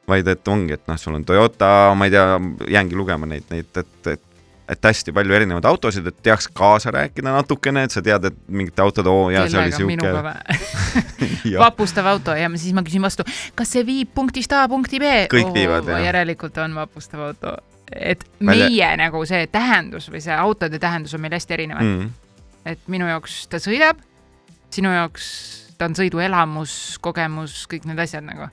[0.10, 2.40] vaid et ongi, et noh, sul on Toyota, ma ei tea,
[2.78, 4.29] jäängi lugema neid, neid, et, et
[4.70, 8.84] et hästi palju erinevaid autosid, et teaks kaasa rääkida natukene, et sa tead, et mingite
[8.84, 10.12] autode oo ja see oli siuke
[11.64, 13.26] vapustav auto ja siis ma küsin vastu,
[13.58, 15.26] kas see viib punktist A punkti B?
[15.32, 16.04] kõik viivad, jah.
[16.10, 17.56] järelikult on vapustav auto.
[17.92, 18.70] et Välja...
[18.70, 22.14] meie nagu see tähendus või see autode tähendus on meil hästi erinev mm..
[22.70, 24.02] et minu jaoks ta sõidab,
[24.74, 25.26] sinu jaoks
[25.80, 28.52] ta on sõiduelamus, kogemus, kõik need asjad nagu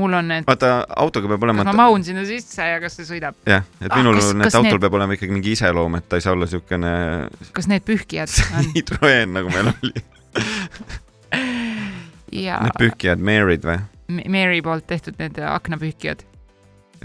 [0.00, 0.46] mul on need.
[0.48, 0.72] vaata,
[1.04, 1.62] autoga peab olema.
[1.62, 3.38] kas ma mahun sinna sisse ja kas see sõidab?
[3.48, 4.84] jah, et ah, minul kas, need kas autol need...
[4.86, 6.92] peab olema ikkagi mingi iseloom, et ta ei saa olla siukene.
[7.56, 8.70] kas need pühkijad on?
[8.74, 9.94] Citroen nagu meil oli
[12.44, 12.60] ja.
[12.66, 13.78] Need pühkijad, Mary'd või?
[14.28, 16.24] Mary poolt tehtud need aknapühkijad.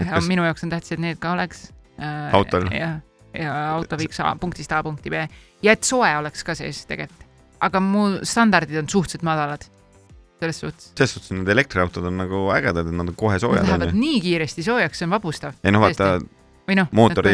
[0.00, 0.26] Kas...
[0.28, 1.68] minu jaoks on tähtis, et need ka oleks
[2.00, 2.34] äh,.
[2.36, 2.68] autol?
[2.74, 2.98] jah,
[3.36, 5.24] ja auto viiks A punktist A punkti B
[5.62, 7.26] ja et soe oleks ka sees tegelikult.
[7.60, 9.66] aga mu standardid on suhteliselt madalad
[10.40, 10.90] selles suhtes.
[10.96, 13.64] selles suhtes need elektriautod on nagu ägedad, et nad on kohe soojad.
[13.66, 15.58] Nad lähevad nii kiiresti soojaks, see on vapustav.
[15.64, 16.18] ei noh, vaata
[16.78, 17.32] no, mootori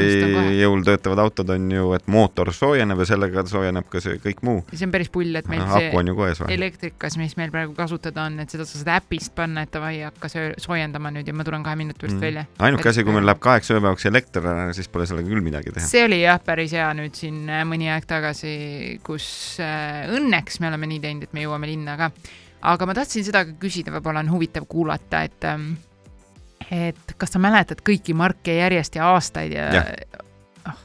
[0.60, 4.62] jõul töötavad autod on ju, et mootor soojeneb ja sellega soojeneb ka see kõik muu.
[4.72, 8.52] see on päris pull, et meil Aha, see elektrikas, mis meil praegu kasutada on, et
[8.52, 10.30] seda sa saad äpist panna, et davai, hakka
[10.62, 12.24] soojendama nüüd ja ma tulen kahe minuti pärast mm.
[12.24, 12.46] välja.
[12.68, 15.86] ainuke asi, kui meil läheb kaheks ööpäevaks elekter ära, siis pole sellega küll midagi teha.
[15.90, 18.56] see oli jah, päris hea nüüd siin äh, mõni aeg tagasi,
[19.06, 19.28] kus
[19.62, 22.12] äh, õnneks me oleme nii teinud, et me jõuame linna ka
[22.62, 25.74] aga ma tahtsin seda ka küsida, võib-olla on huvitav kuulata, et ähm,
[26.70, 29.84] et kas sa mäletad kõiki marke järjest ja aastaid ja, ja.
[30.66, 30.78] Oh.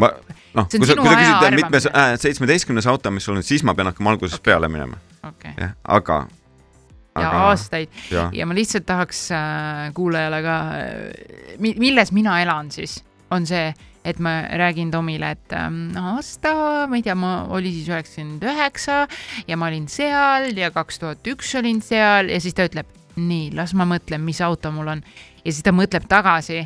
[0.00, 0.10] ma,
[0.56, 3.74] noh, kui sa, kui sa küsid, mitmes äh, seitsmeteistkümnes auto, mis sul on, siis ma
[3.76, 4.52] pean hakkama algusest okay.
[4.52, 4.96] peale minema
[5.26, 5.52] okay..
[5.58, 6.22] jah, aga,
[7.14, 7.26] aga.
[7.26, 8.28] ja aastaid ja.
[8.32, 13.00] ja ma lihtsalt tahaks äh, kuulajale ka, äh, milles mina elan siis,
[13.34, 13.68] on see
[14.04, 19.02] et ma räägin Tomile, et ähm, aasta, ma ei tea, ma oli siis üheksakümmend üheksa
[19.48, 22.88] ja ma olin seal ja kaks tuhat üks olin seal ja siis ta ütleb,
[23.20, 25.02] nii, las ma mõtlen, mis auto mul on.
[25.44, 26.62] ja siis ta mõtleb tagasi.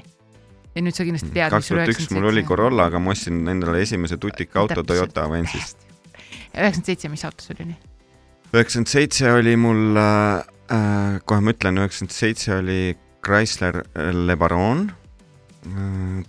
[0.75, 2.19] ja nüüd sa kindlasti tead, sul üheksakümmend seitse.
[2.19, 5.75] mul oli Corolla, aga ma ostsin endale esimese tutika auto Toyota Avensis.
[6.55, 7.75] üheksakümmend seitse, mis auto sul oli?
[8.53, 14.93] üheksakümmend seitse oli mul äh,, äh kohe ma ütlen, üheksakümmend seitse oli Chrysler Le Baron
[15.67, 16.23] äh,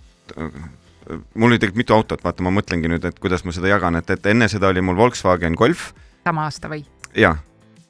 [1.34, 4.10] mul oli tegelikult mitu autot, vaata, ma mõtlengi nüüd, et kuidas ma seda jagan, et,
[4.10, 5.92] et enne seda oli mul Volkswagen Golf.
[6.26, 6.84] sama aasta või?
[7.16, 7.36] jaa,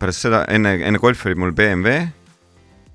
[0.01, 2.09] pärast seda, enne, enne Golfi oli mul BMW.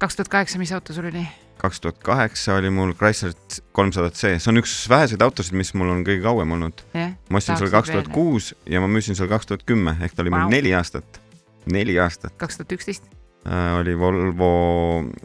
[0.01, 1.25] kaks tuhat kaheksa, mis auto sul oli?
[1.61, 3.33] kaks tuhat kaheksa oli mul Chrysler
[3.71, 7.15] kolmsada C, see on üks väheseid autosid, mis mul on kõige kauem olnud yeah,.
[7.29, 10.25] ma ostsin selle kaks tuhat kuus ja ma müüsin selle kaks tuhat kümme, ehk ta
[10.25, 10.45] oli wow.
[10.45, 11.21] mul neli aastat,
[11.69, 12.37] neli aastat.
[12.41, 13.09] kaks tuhat üksteist?
[13.41, 14.53] Äh, oli Volvo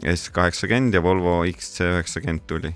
[0.09, 2.73] S kaheksakümmend ja Volvo XC üheksakümmend tuli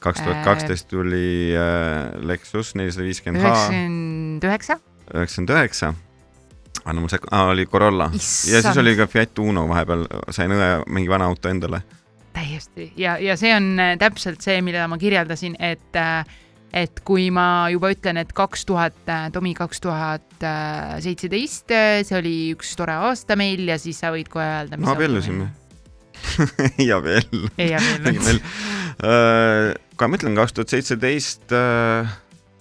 [0.00, 3.48] kaks tuhat kaksteist tuli äh, Lexus nelisada viiskümmend H.
[3.48, 4.78] üheksakümmend üheksa.
[5.14, 5.94] üheksakümmend üheksa.
[6.84, 10.54] aa, no mul see ah,, oli Corolla ja siis oli ka Fiat Uno vahepeal, sain
[10.56, 11.82] õe mingi vana auto endale.
[12.32, 16.24] täiesti ja, ja see on äh, täpselt see, mida ma kirjeldasin, et äh,
[16.72, 20.44] et kui ma juba ütlen, et kaks tuhat, äh, Tomi kaks tuhat
[21.02, 21.66] seitseteist,
[22.06, 24.80] see oli üks tore aasta meil ja siis sa võid kohe öelda.
[24.94, 25.50] abiellusime
[26.80, 27.48] ei abiellu.
[27.58, 28.40] ei abiellunud
[30.00, 32.08] kohe mõtlen, kaks tuhat seitseteist äh,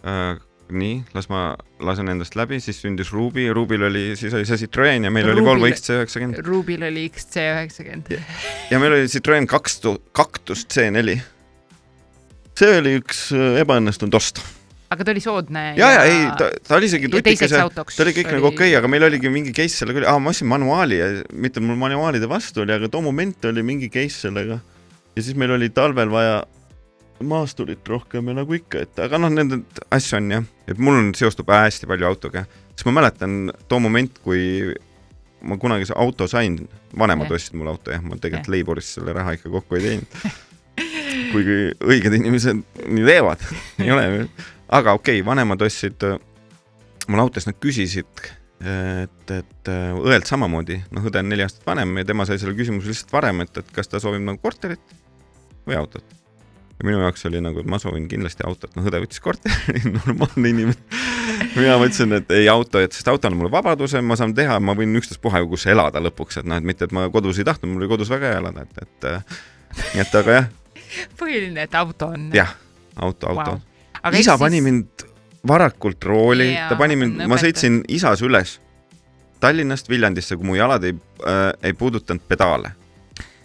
[0.04, 0.36] äh,
[0.70, 5.08] nii, las ma lasen endast läbi, siis sündis Ruby, Rubil oli, siis oli see Citroen
[5.08, 6.44] ja meil Rubil, oli Volvo XC90.
[6.46, 8.20] Rubil oli XC90.
[8.74, 11.20] ja meil oli Citroen kaks tu-, Cactus C4.
[12.60, 14.44] see oli üks äh, ebaõnnestunud ost.
[14.92, 15.66] aga ta oli soodne.
[15.80, 18.38] ja, ja ei, ta, ta oli isegi tutikese, ta oli kõik oli...
[18.42, 21.64] nagu okei okay,, aga meil oligi mingi case sellega aa, ma ostsin manuaali ja mitte
[21.64, 24.60] mul manuaalide vastu oli, aga too moment oli mingi case sellega.
[25.16, 26.42] ja siis meil oli talvel vaja
[27.26, 29.62] maasturit rohkem ja nagu ikka, et aga noh, nende
[29.96, 34.22] asju on jah, et mul on, seostub hästi palju autoga, sest ma mäletan too moment,
[34.24, 34.72] kui
[35.42, 36.58] ma kunagi auto sain,
[37.00, 40.18] vanemad ostsid mulle auto jah, ma tegelikult Leiborist selle raha ikka kokku ei teinud.
[41.34, 43.42] Kuigi õiged inimesed nii teevad.
[43.84, 44.26] Ei ole,
[44.72, 46.18] aga okei okay,, vanemad ostsid äh,
[47.10, 48.24] mul autos, nad küsisid,
[48.60, 52.56] et, et äh, õelt samamoodi, noh, õde on neli aastat vanem ja tema sai selle
[52.58, 54.98] küsimuse lihtsalt varem, et, et kas ta soovib nagu korterit
[55.68, 56.18] või autot.
[56.80, 60.54] Ja minu jaoks oli nagu, et ma soovin kindlasti autot, noh, õde võttis korteri normaalne
[60.54, 61.02] inimene.
[61.56, 64.76] mina mõtlesin, et ei auto, et sest auto annab mulle vabaduse, ma saan teha, ma
[64.78, 67.74] võin ükstaspuha ju kus elada lõpuks, et noh, et mitte, et ma kodus ei tahtnud,
[67.74, 69.38] mul oli kodus väga hea elada, et, et äh,
[69.96, 70.50] nii et aga jah.
[71.20, 72.32] põhiline, et auto on.
[72.36, 72.56] jah,
[72.96, 74.16] auto, auto wow..
[74.16, 74.40] isa siis...
[74.40, 75.08] pani mind
[75.48, 78.60] varakult rooli, ta pani mind, ma sõitsin isas üles
[79.40, 82.74] Tallinnast Viljandisse, kui mu jalad ei äh,, ei puudutanud pedaale.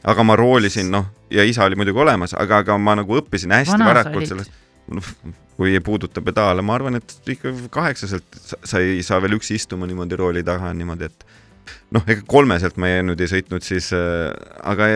[0.04, 3.76] Aga ma roolisin, noh, ja isa oli muidugi olemas, aga, aga ma nagu õppisin hästi
[3.76, 4.58] Vanas varakult sellest,
[4.92, 5.12] noh,
[5.56, 9.88] kui ei puuduta pedaale, ma arvan, et ikka kaheksaselt sa ei saa veel üksi istuma
[9.88, 14.28] niimoodi rooli taga niimoodi, et noh, ega kolmeselt ma nüüd ei sõitnud siis äh,,
[14.66, 14.90] aga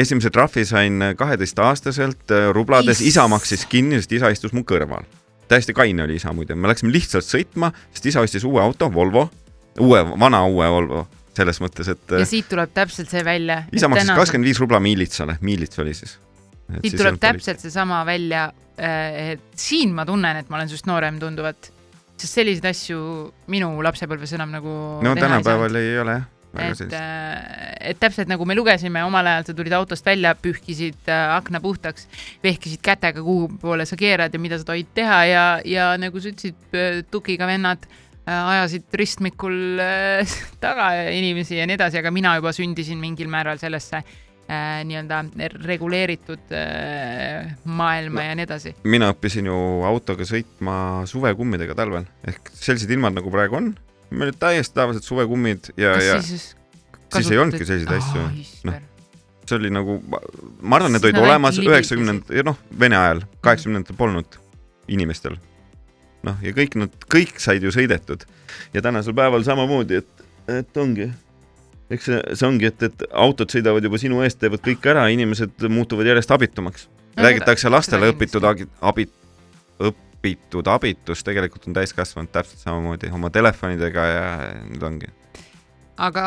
[0.00, 5.06] esimese trahvi sain kaheteistaastaselt äh, rublades, isa maksis kinni, sest isa istus mu kõrval.
[5.50, 9.26] Täiesti kaine oli isa muide, me läksime lihtsalt sõitma, sest isa ostis uue auto, Volvo,
[9.82, 11.04] uue, vana uue Volvo,
[11.36, 12.16] selles mõttes, et.
[12.20, 13.62] ja siit tuleb täpselt see välja.
[13.72, 16.16] isa maksis kakskümmend viis rubla miilitsale, miilits oli siis.
[16.80, 21.20] siit tuleb täpselt seesama välja, äh, et siin ma tunnen, et ma olen sinust noorem
[21.22, 21.70] tunduvalt,
[22.16, 23.00] sest selliseid asju
[23.52, 24.76] minu lapsepõlves enam nagu.
[25.06, 26.28] no tänapäeval ei ole jah
[26.58, 31.34] et, äh, et täpselt nagu me lugesime, omal ajal sa tulid autost välja, pühkisid äh,
[31.36, 32.08] akna puhtaks,
[32.44, 36.32] vehkisid kätega, kuhu poole sa keerad ja mida sa tohid teha ja, ja nagu sa
[36.32, 37.86] ütlesid, äh, tukiga vennad
[38.26, 39.80] ajasid ristmikul
[40.64, 45.22] taga inimesi ja nii edasi, aga mina juba sündisin mingil määral sellesse äh, nii-öelda
[45.64, 48.74] reguleeritud äh, maailma no, ja nii edasi.
[48.84, 49.58] mina õppisin ju
[49.88, 53.72] autoga sõitma suvekummidega talvel ehk sellised ilmad nagu praegu on
[54.10, 56.52] meil olid täiesti tavalised suvekummid ja, ja siis,
[57.14, 58.40] siis ei olnudki selliseid asju oh,.
[58.68, 58.80] noh,
[59.50, 59.98] see oli nagu,
[60.62, 64.38] ma arvan, need olid olemas üheksakümnend, noh, Vene ajal, kaheksakümnendatel polnud
[64.90, 65.38] inimestel.
[66.26, 68.26] Noh, ja kõik nad, kõik said ju sõidetud
[68.74, 70.24] ja tänasel päeval samamoodi, et,
[70.60, 71.10] et ongi
[71.90, 75.66] eks see, see ongi, et, et autod sõidavad juba sinu eest, teevad kõik ära, inimesed
[75.72, 76.88] muutuvad järjest abitumaks.
[77.18, 79.16] räägitakse lastele õpitud õpp,
[80.20, 84.26] õpitud abitus tegelikult on täiskasvanud täpselt samamoodi oma telefonidega ja
[84.68, 85.08] nüüd ongi.
[85.96, 86.26] aga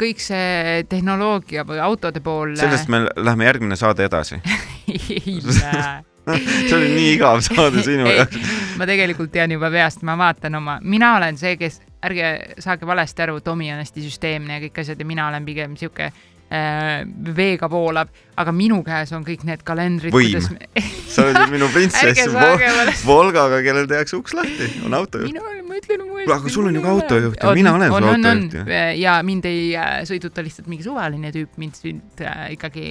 [0.00, 2.56] kõik see tehnoloogia või autode pool.
[2.58, 4.40] sellest me lähme järgmine saade edasi
[4.88, 6.02] ei lähe
[6.68, 8.52] see oli nii igav saade sinu jaoks.
[8.78, 13.26] ma tegelikult tean juba peast, ma vaatan oma, mina olen see, kes, ärge saage valesti
[13.26, 16.12] aru, Tomi on hästi süsteemne ja kõik asjad ja mina olen pigem sihuke
[16.50, 20.14] veega voolab, aga minu käes on kõik need kalendrid.
[20.14, 20.68] võim me...
[21.14, 25.32] sa oled ju minu printsess Volgaga, kellel tehakse uks lahti, on autojuht.
[25.32, 26.30] mina olen, ma ütlen uuesti.
[26.36, 28.64] aga sul on ju ka autojuht ja mina olen su autojuht ju.
[29.00, 32.86] ja mind ei äh, sõiduta lihtsalt mingi suvaline tüüp, mind sünd äh, ikkagi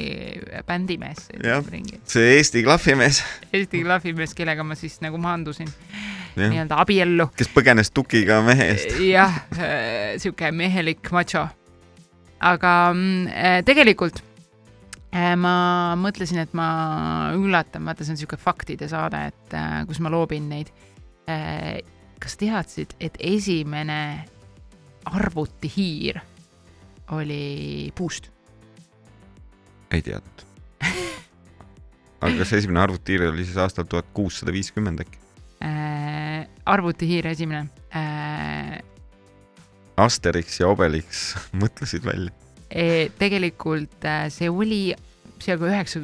[0.68, 1.30] bändimees.
[1.44, 1.64] jah,
[2.10, 3.24] see Eesti klahvimees.
[3.54, 5.70] Eesti klahvimees, kellega ma siis nagu maandusin
[6.36, 7.30] nii-öelda abiellu.
[7.38, 8.96] kes põgenes tukiga mehe eest.
[9.08, 9.44] jah,
[10.18, 11.48] sihuke mehelik macho
[12.44, 14.20] aga mm, eh, tegelikult
[15.14, 15.56] eh, ma
[16.00, 16.68] mõtlesin, et ma
[17.38, 20.74] üllatan, vaata, see on niisugune faktide saade, et eh, kus ma loobin neid.
[21.24, 24.26] kas teadsid, et esimene
[25.08, 26.20] arvutihiir
[27.16, 28.28] oli puust?
[29.94, 30.44] ei teadnud
[32.24, 35.22] aga kas esimene arvutihiir oli siis aastal tuhat kuussada viiskümmend äkki?
[36.76, 37.70] arvutihiir esimene
[40.02, 41.26] Asterix ja Obelix
[41.62, 42.34] mõtlesid välja?
[42.74, 44.86] E, tegelikult äh, see oli
[45.44, 46.02] seega üheksa,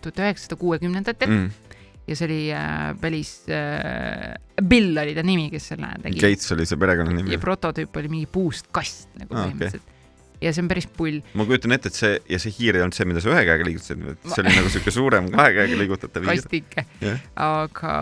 [0.00, 1.76] tuhat üheksasada kuuekümnendatel mm.
[2.08, 6.18] ja see oli äh, päris äh,, Bill oli ta nimi, kes selle tegi.
[6.24, 7.36] Gates oli see perekonnanimi.
[7.36, 9.99] ja prototüüp oli mingi puust kast nagu ah, põhimõtteliselt okay
[10.40, 11.20] ja see on päris pull.
[11.36, 13.66] ma kujutan ette, et see ja see hiir ei olnud see, mida sa ühe käega
[13.66, 16.40] liigutasid, see oli nagu siuke suurem kahe käega liigutatav hiir.
[16.40, 17.94] kastike yeah., aga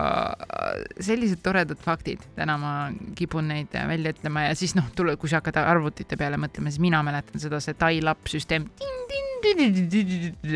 [1.03, 2.73] sellised toredad faktid, täna ma
[3.19, 6.83] kipun neid välja ütlema ja siis noh, tule, kui sa hakkad arvutite peale mõtlema, siis
[6.83, 8.69] mina mäletan seda, see dial-up süsteem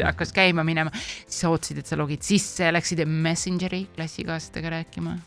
[0.04, 0.92] hakkas käima minema,
[1.26, 5.18] siis sa ootasid, et sa logid sisse ja läksid Messengeri klassikaaslastega rääkima.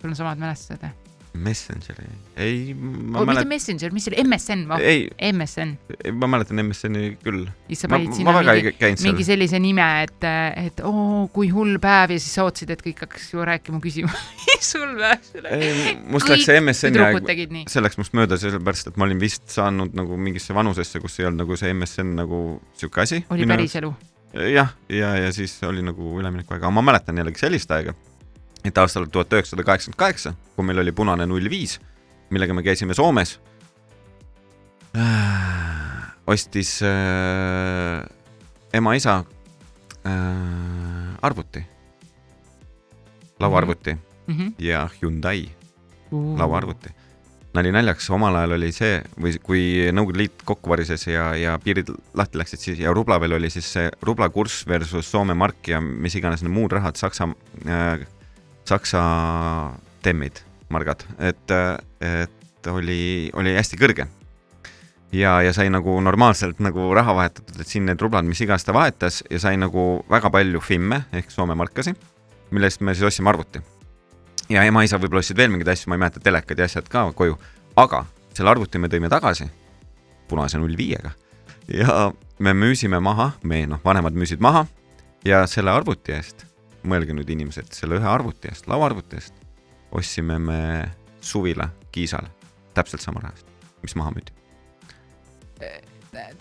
[0.00, 1.05] sul on samad mälestused või?
[1.36, 2.06] Messengeri,
[2.40, 3.44] ei ma oh, mälet-.
[3.44, 4.94] mitte Messenger, mis see oli, MSN või?
[5.28, 5.74] MSN.
[6.16, 7.44] ma mäletan MSN-i küll.
[7.76, 8.72] sa panid sinna mingi,
[9.04, 10.26] mingi sellise nime, et,
[10.62, 14.10] et oo, kui hull päev ja siis sa ootasid, et kõik hakkaks ju rääkima, küsima
[14.46, 16.02] mis hull päev sul on.
[16.16, 19.96] must läks see MSN-i aeg, see läks must mööda sellepärast, et ma olin vist saanud
[19.98, 22.42] nagu mingisse vanusesse, kus ei olnud nagu see MSN nagu
[22.78, 23.22] sihuke asi.
[23.30, 23.94] oli päriselu?
[24.36, 27.94] jah, ja, ja, ja siis oli nagu üleminekuaeg, aga ma mäletan jällegi sellist aega
[28.70, 31.78] et aastal tuhat üheksasada kaheksakümmend kaheksa, kui meil oli punane null viis,
[32.30, 33.38] millega me käisime Soomes
[34.96, 38.02] äh,, ostis äh,
[38.72, 39.24] ema-isa
[40.06, 41.64] äh, arvuti.
[43.40, 43.94] lauaarvuti
[44.26, 44.52] mm -hmm.
[44.58, 45.50] ja Hyundai
[46.10, 46.38] uh.
[46.38, 46.88] lauaarvuti.
[47.54, 49.60] nali naljaks, omal ajal oli see või kui
[49.92, 53.72] Nõukogude Liit kokku varises ja, ja piirid lahti läksid, siis ja rubla veel oli siis
[53.72, 57.28] see rubla kurss versus Soome mark ja mis iganes need muud rahad, Saksa
[57.66, 58.06] äh,,
[58.66, 59.02] Saksa
[60.02, 60.40] temmid,
[60.72, 61.54] margad, et,
[62.02, 64.08] et oli, oli hästi kõrge.
[65.14, 68.74] Ja, ja sai nagu normaalselt nagu raha vahetatud, et siin need rublad, mis iganes ta
[68.74, 71.94] vahetas ja sai nagu väga palju fimme ehk Soome markasi,
[72.50, 73.62] mille eest me siis ostsime arvuti.
[74.50, 77.38] ja ema-isa võib-olla ostsid veel mingeid asju, ma ei mäleta, telekad ja asjad ka koju,
[77.76, 78.04] aga
[78.34, 79.46] selle arvuti me tõime tagasi
[80.28, 81.10] punase null viiega.
[81.70, 84.66] Ja me müüsime maha, me noh, vanemad müüsid maha
[85.24, 86.46] ja selle arvuti eest,
[86.88, 89.44] mõelge nüüd inimesed, selle ühe arvuti eest, lauaarvuti eest
[89.96, 90.60] ostsime me
[91.20, 92.26] suvila Kiisal
[92.76, 94.34] täpselt sama raha eest, mis maha müüdi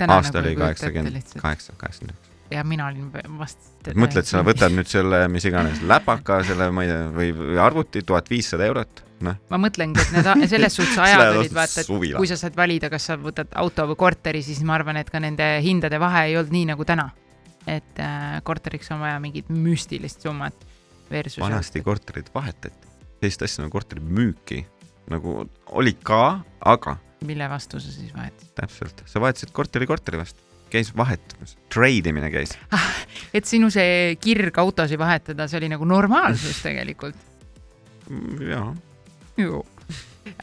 [0.08, 2.32] aasta oli kaheksakümmend kaheksa, kaheksakümmend üheksa.
[2.52, 3.60] ja mina olin vast.
[3.96, 8.04] mõtled, sa võtad nüüd selle, mis iganes, läpaka, selle, ma ei tea, või, või arvuti,
[8.06, 9.40] tuhat viissada eurot, noh.
[9.50, 12.22] ma mõtlengi, et need selles suhtes ajad olid, vaata, et suvila.
[12.22, 15.22] kui sa saad valida, kas sa võtad auto või korteri, siis ma arvan, et ka
[15.24, 17.10] nende hindade vahe ei olnud nii nagu täna.
[17.68, 20.56] Et äh, korteriks on vaja mingit müstilist summat.
[21.40, 22.88] vanasti korterid vahetati,
[23.22, 24.64] sellist asja nagu korteri müüki
[25.12, 25.44] nagu
[25.78, 28.52] olid ka, aga mille vastu sa siis vahetasid?
[28.58, 30.42] täpselt, sa vahetasid korteri korteri vastu,
[30.74, 32.90] käis vahetamas, trade imine käis ah,.
[33.34, 37.18] et sinu see kirg autosid vahetada, see oli nagu normaalsus tegelikult
[38.46, 38.70] jaa.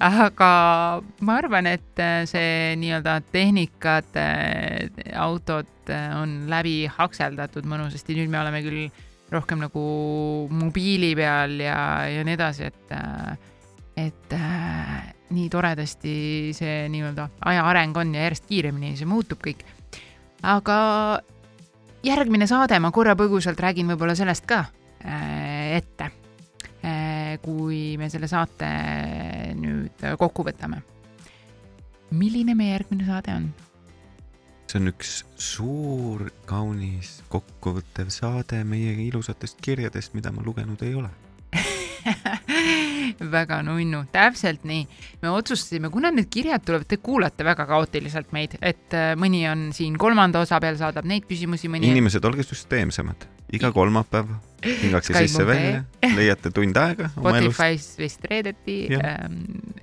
[0.02, 0.50] Aga
[1.26, 8.30] ma arvan, et äh, see nii-öelda tehnikad, äh, autod äh, on läbi hakseldatud mõnusasti, nüüd
[8.30, 8.86] me oleme küll
[9.32, 9.82] rohkem nagu
[10.52, 11.76] mobiili peal ja,
[12.12, 12.96] ja nii edasi, et,
[13.96, 14.34] et
[15.32, 16.16] nii toredasti
[16.56, 19.64] see nii-öelda aja areng on ja järjest kiiremini see muutub kõik.
[20.44, 20.76] aga
[22.04, 24.66] järgmine saade, ma korra põgusalt räägin võib-olla sellest ka
[25.00, 26.10] ette,
[27.40, 28.68] kui me selle saate
[29.86, 30.82] nüüd kokku võtame.
[32.10, 33.50] milline meie järgmine saade on?
[34.68, 41.10] see on üks suur, kaunis, kokkuvõttev saade meie ilusatest kirjadest, mida ma lugenud ei ole
[43.36, 44.86] väga nunnu, täpselt nii.
[45.22, 49.68] me otsustasime, kuna need kirjad tulevad, te kuulate väga kaootiliselt meid, et äh, mõni on
[49.76, 51.92] siin kolmanda osa peal, saadab neid küsimusi, mõni.
[51.92, 54.32] inimesed, olge süsteemsemad, iga kolmapäev
[54.62, 55.84] hingake sisse-välja,
[56.16, 57.10] leiate tund aega.
[57.16, 59.42] Spotify's vist reedeti, ähm,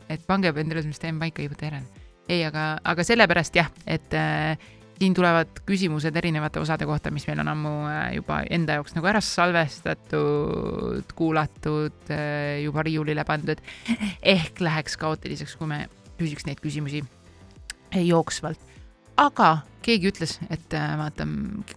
[0.09, 1.83] et pange endale süsteem paika juba tere.
[2.29, 4.53] ei, aga, aga sellepärast jah, et äh,
[4.99, 9.09] siin tulevad küsimused erinevate osade kohta, mis meil on ammu äh, juba enda jaoks nagu
[9.09, 13.61] ära salvestatud, kuulatud, äh, juba riiulile pandud.
[14.21, 15.87] ehk läheks kaootiliseks, kui me
[16.19, 17.03] küsiks neid küsimusi
[17.95, 18.59] jooksvalt.
[19.19, 19.49] Aga
[19.85, 21.27] keegi ütles, et äh, vaata,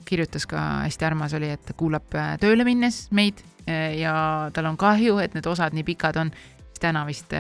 [0.09, 4.14] kirjutas ka hästi armas oli, et kuulab tööle minnes meid ja
[4.55, 6.32] tal on kahju, et need osad nii pikad on.
[6.82, 7.30] täna vist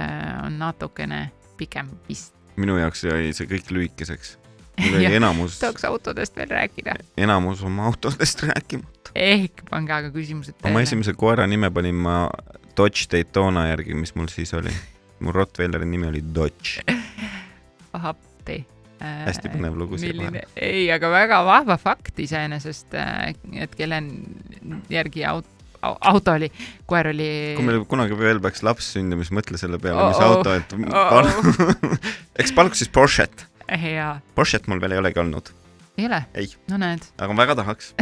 [0.44, 2.34] on natukene pikem vist.
[2.56, 4.36] minu jaoks jäi see kõik lühikeseks
[5.18, 5.58] enamus.
[5.58, 6.94] tahaks autodest veel rääkida.
[7.16, 9.10] enamus oma autodest rääkimata.
[9.14, 10.72] ehk pange aga küsimused teile.
[10.72, 12.28] oma esimese koera nime panin ma
[12.76, 14.72] Dodge Daytona järgi, mis mul siis oli.
[15.20, 16.80] mu Rottweileri nimi oli Dodge.
[17.92, 18.81] appi äh,.
[19.02, 20.44] Hästi põnev lugu siia vahele.
[20.56, 23.32] ei, aga väga vahva fakt iseenesest, äh,
[23.64, 24.02] et kelle
[24.92, 25.50] järgi auto
[25.82, 26.46] auto oli,
[26.86, 27.28] koer oli.
[27.58, 30.54] kui meil kunagi veel peaks laps sündima, siis mõtle selle peale oh,, mis oh, auto,
[30.54, 31.96] et oh, oh.
[32.40, 33.48] eks paluks siis Porsche't
[33.82, 34.08] hea.
[34.36, 35.52] Porsche't mul veel ei olegi olnud.
[35.98, 36.22] ei ole?
[36.70, 37.06] no näed.
[37.18, 37.92] aga ma väga tahaks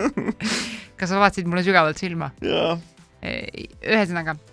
[1.00, 2.30] kas sa vaatasid mulle sügavalt silma?
[2.44, 2.76] jaa.
[3.24, 4.49] ühesõnaga, e,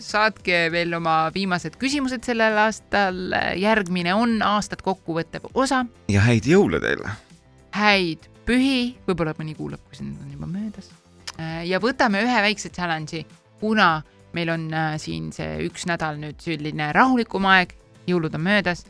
[0.00, 5.82] saatke veel oma viimased küsimused sellel aastal, järgmine on aastat kokkuvõttev osa.
[6.08, 7.10] ja häid jõule teile!
[7.74, 10.88] häid pühi, võib-olla mõni kuulab, kui see nüüd on juba möödas.
[11.36, 13.26] E, ja võtame ühe väikse challenge'i,
[13.60, 14.02] kuna
[14.36, 17.74] meil on e, siin see üks nädal nüüd selline rahulikum aeg,
[18.06, 18.84] jõulud on möödas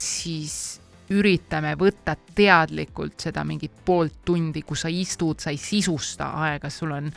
[0.00, 0.80] siis
[1.10, 6.94] üritame võtta teadlikult seda mingit poolt tundi, kus sa istud, sa ei sisusta aega, sul
[6.94, 7.10] on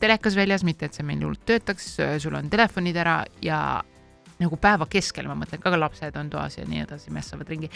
[0.00, 3.60] telekas väljas, mitte et see meil hullult töötaks, sul on telefonid ära ja
[4.38, 7.70] nagu päeva keskel, ma mõtlen, ka lapsed on toas ja nii edasi, mässavad ringi.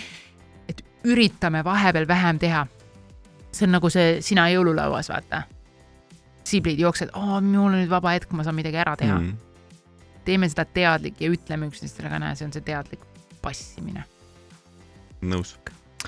[0.68, 2.66] et üritame vahepeal vähem teha.
[3.52, 5.42] see on nagu see sina jõululauas, vaata.
[6.44, 9.28] siblid jooksed, mul on nüüd vaba hetk, ma saan midagi ära teha mm.
[9.28, 10.22] -hmm.
[10.24, 13.00] teeme seda teadlik ja ütleme üksteisele ka, näe, see on see teadlik
[13.42, 14.04] passimine
[15.22, 15.56] nõus.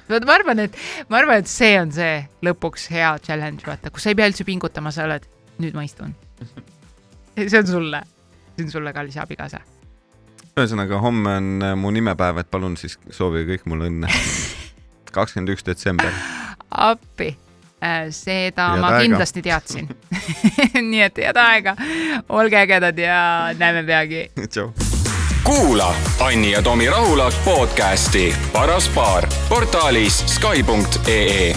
[0.08, 0.76] vot ma arvan, et
[1.08, 4.46] ma arvan, et see on see lõpuks hea challenge, vaata, kus sa ei pea üldse
[4.46, 5.26] pingutama, sa oled,
[5.58, 6.14] nüüd ma istun.
[7.36, 8.02] see on sulle,
[8.56, 9.60] see on sulle, kallis abikaasa.
[10.54, 14.10] ühesõnaga, homme on äh, mu nimepäev, et palun siis soovige kõik mulle õnne.
[15.16, 16.14] kakskümmend üks detsember.
[16.70, 17.34] appi,
[17.82, 19.04] äh, seda head ma aega.
[19.06, 19.90] kindlasti teadsin
[20.90, 21.76] nii et head aega,
[22.28, 23.20] olge ägedad ja
[23.58, 24.26] näeme peagi.
[24.48, 24.72] tšau
[25.44, 25.94] kuula
[26.24, 31.56] Anni ja Tomi Rahula podcasti Paras paar portaalis Sky.ee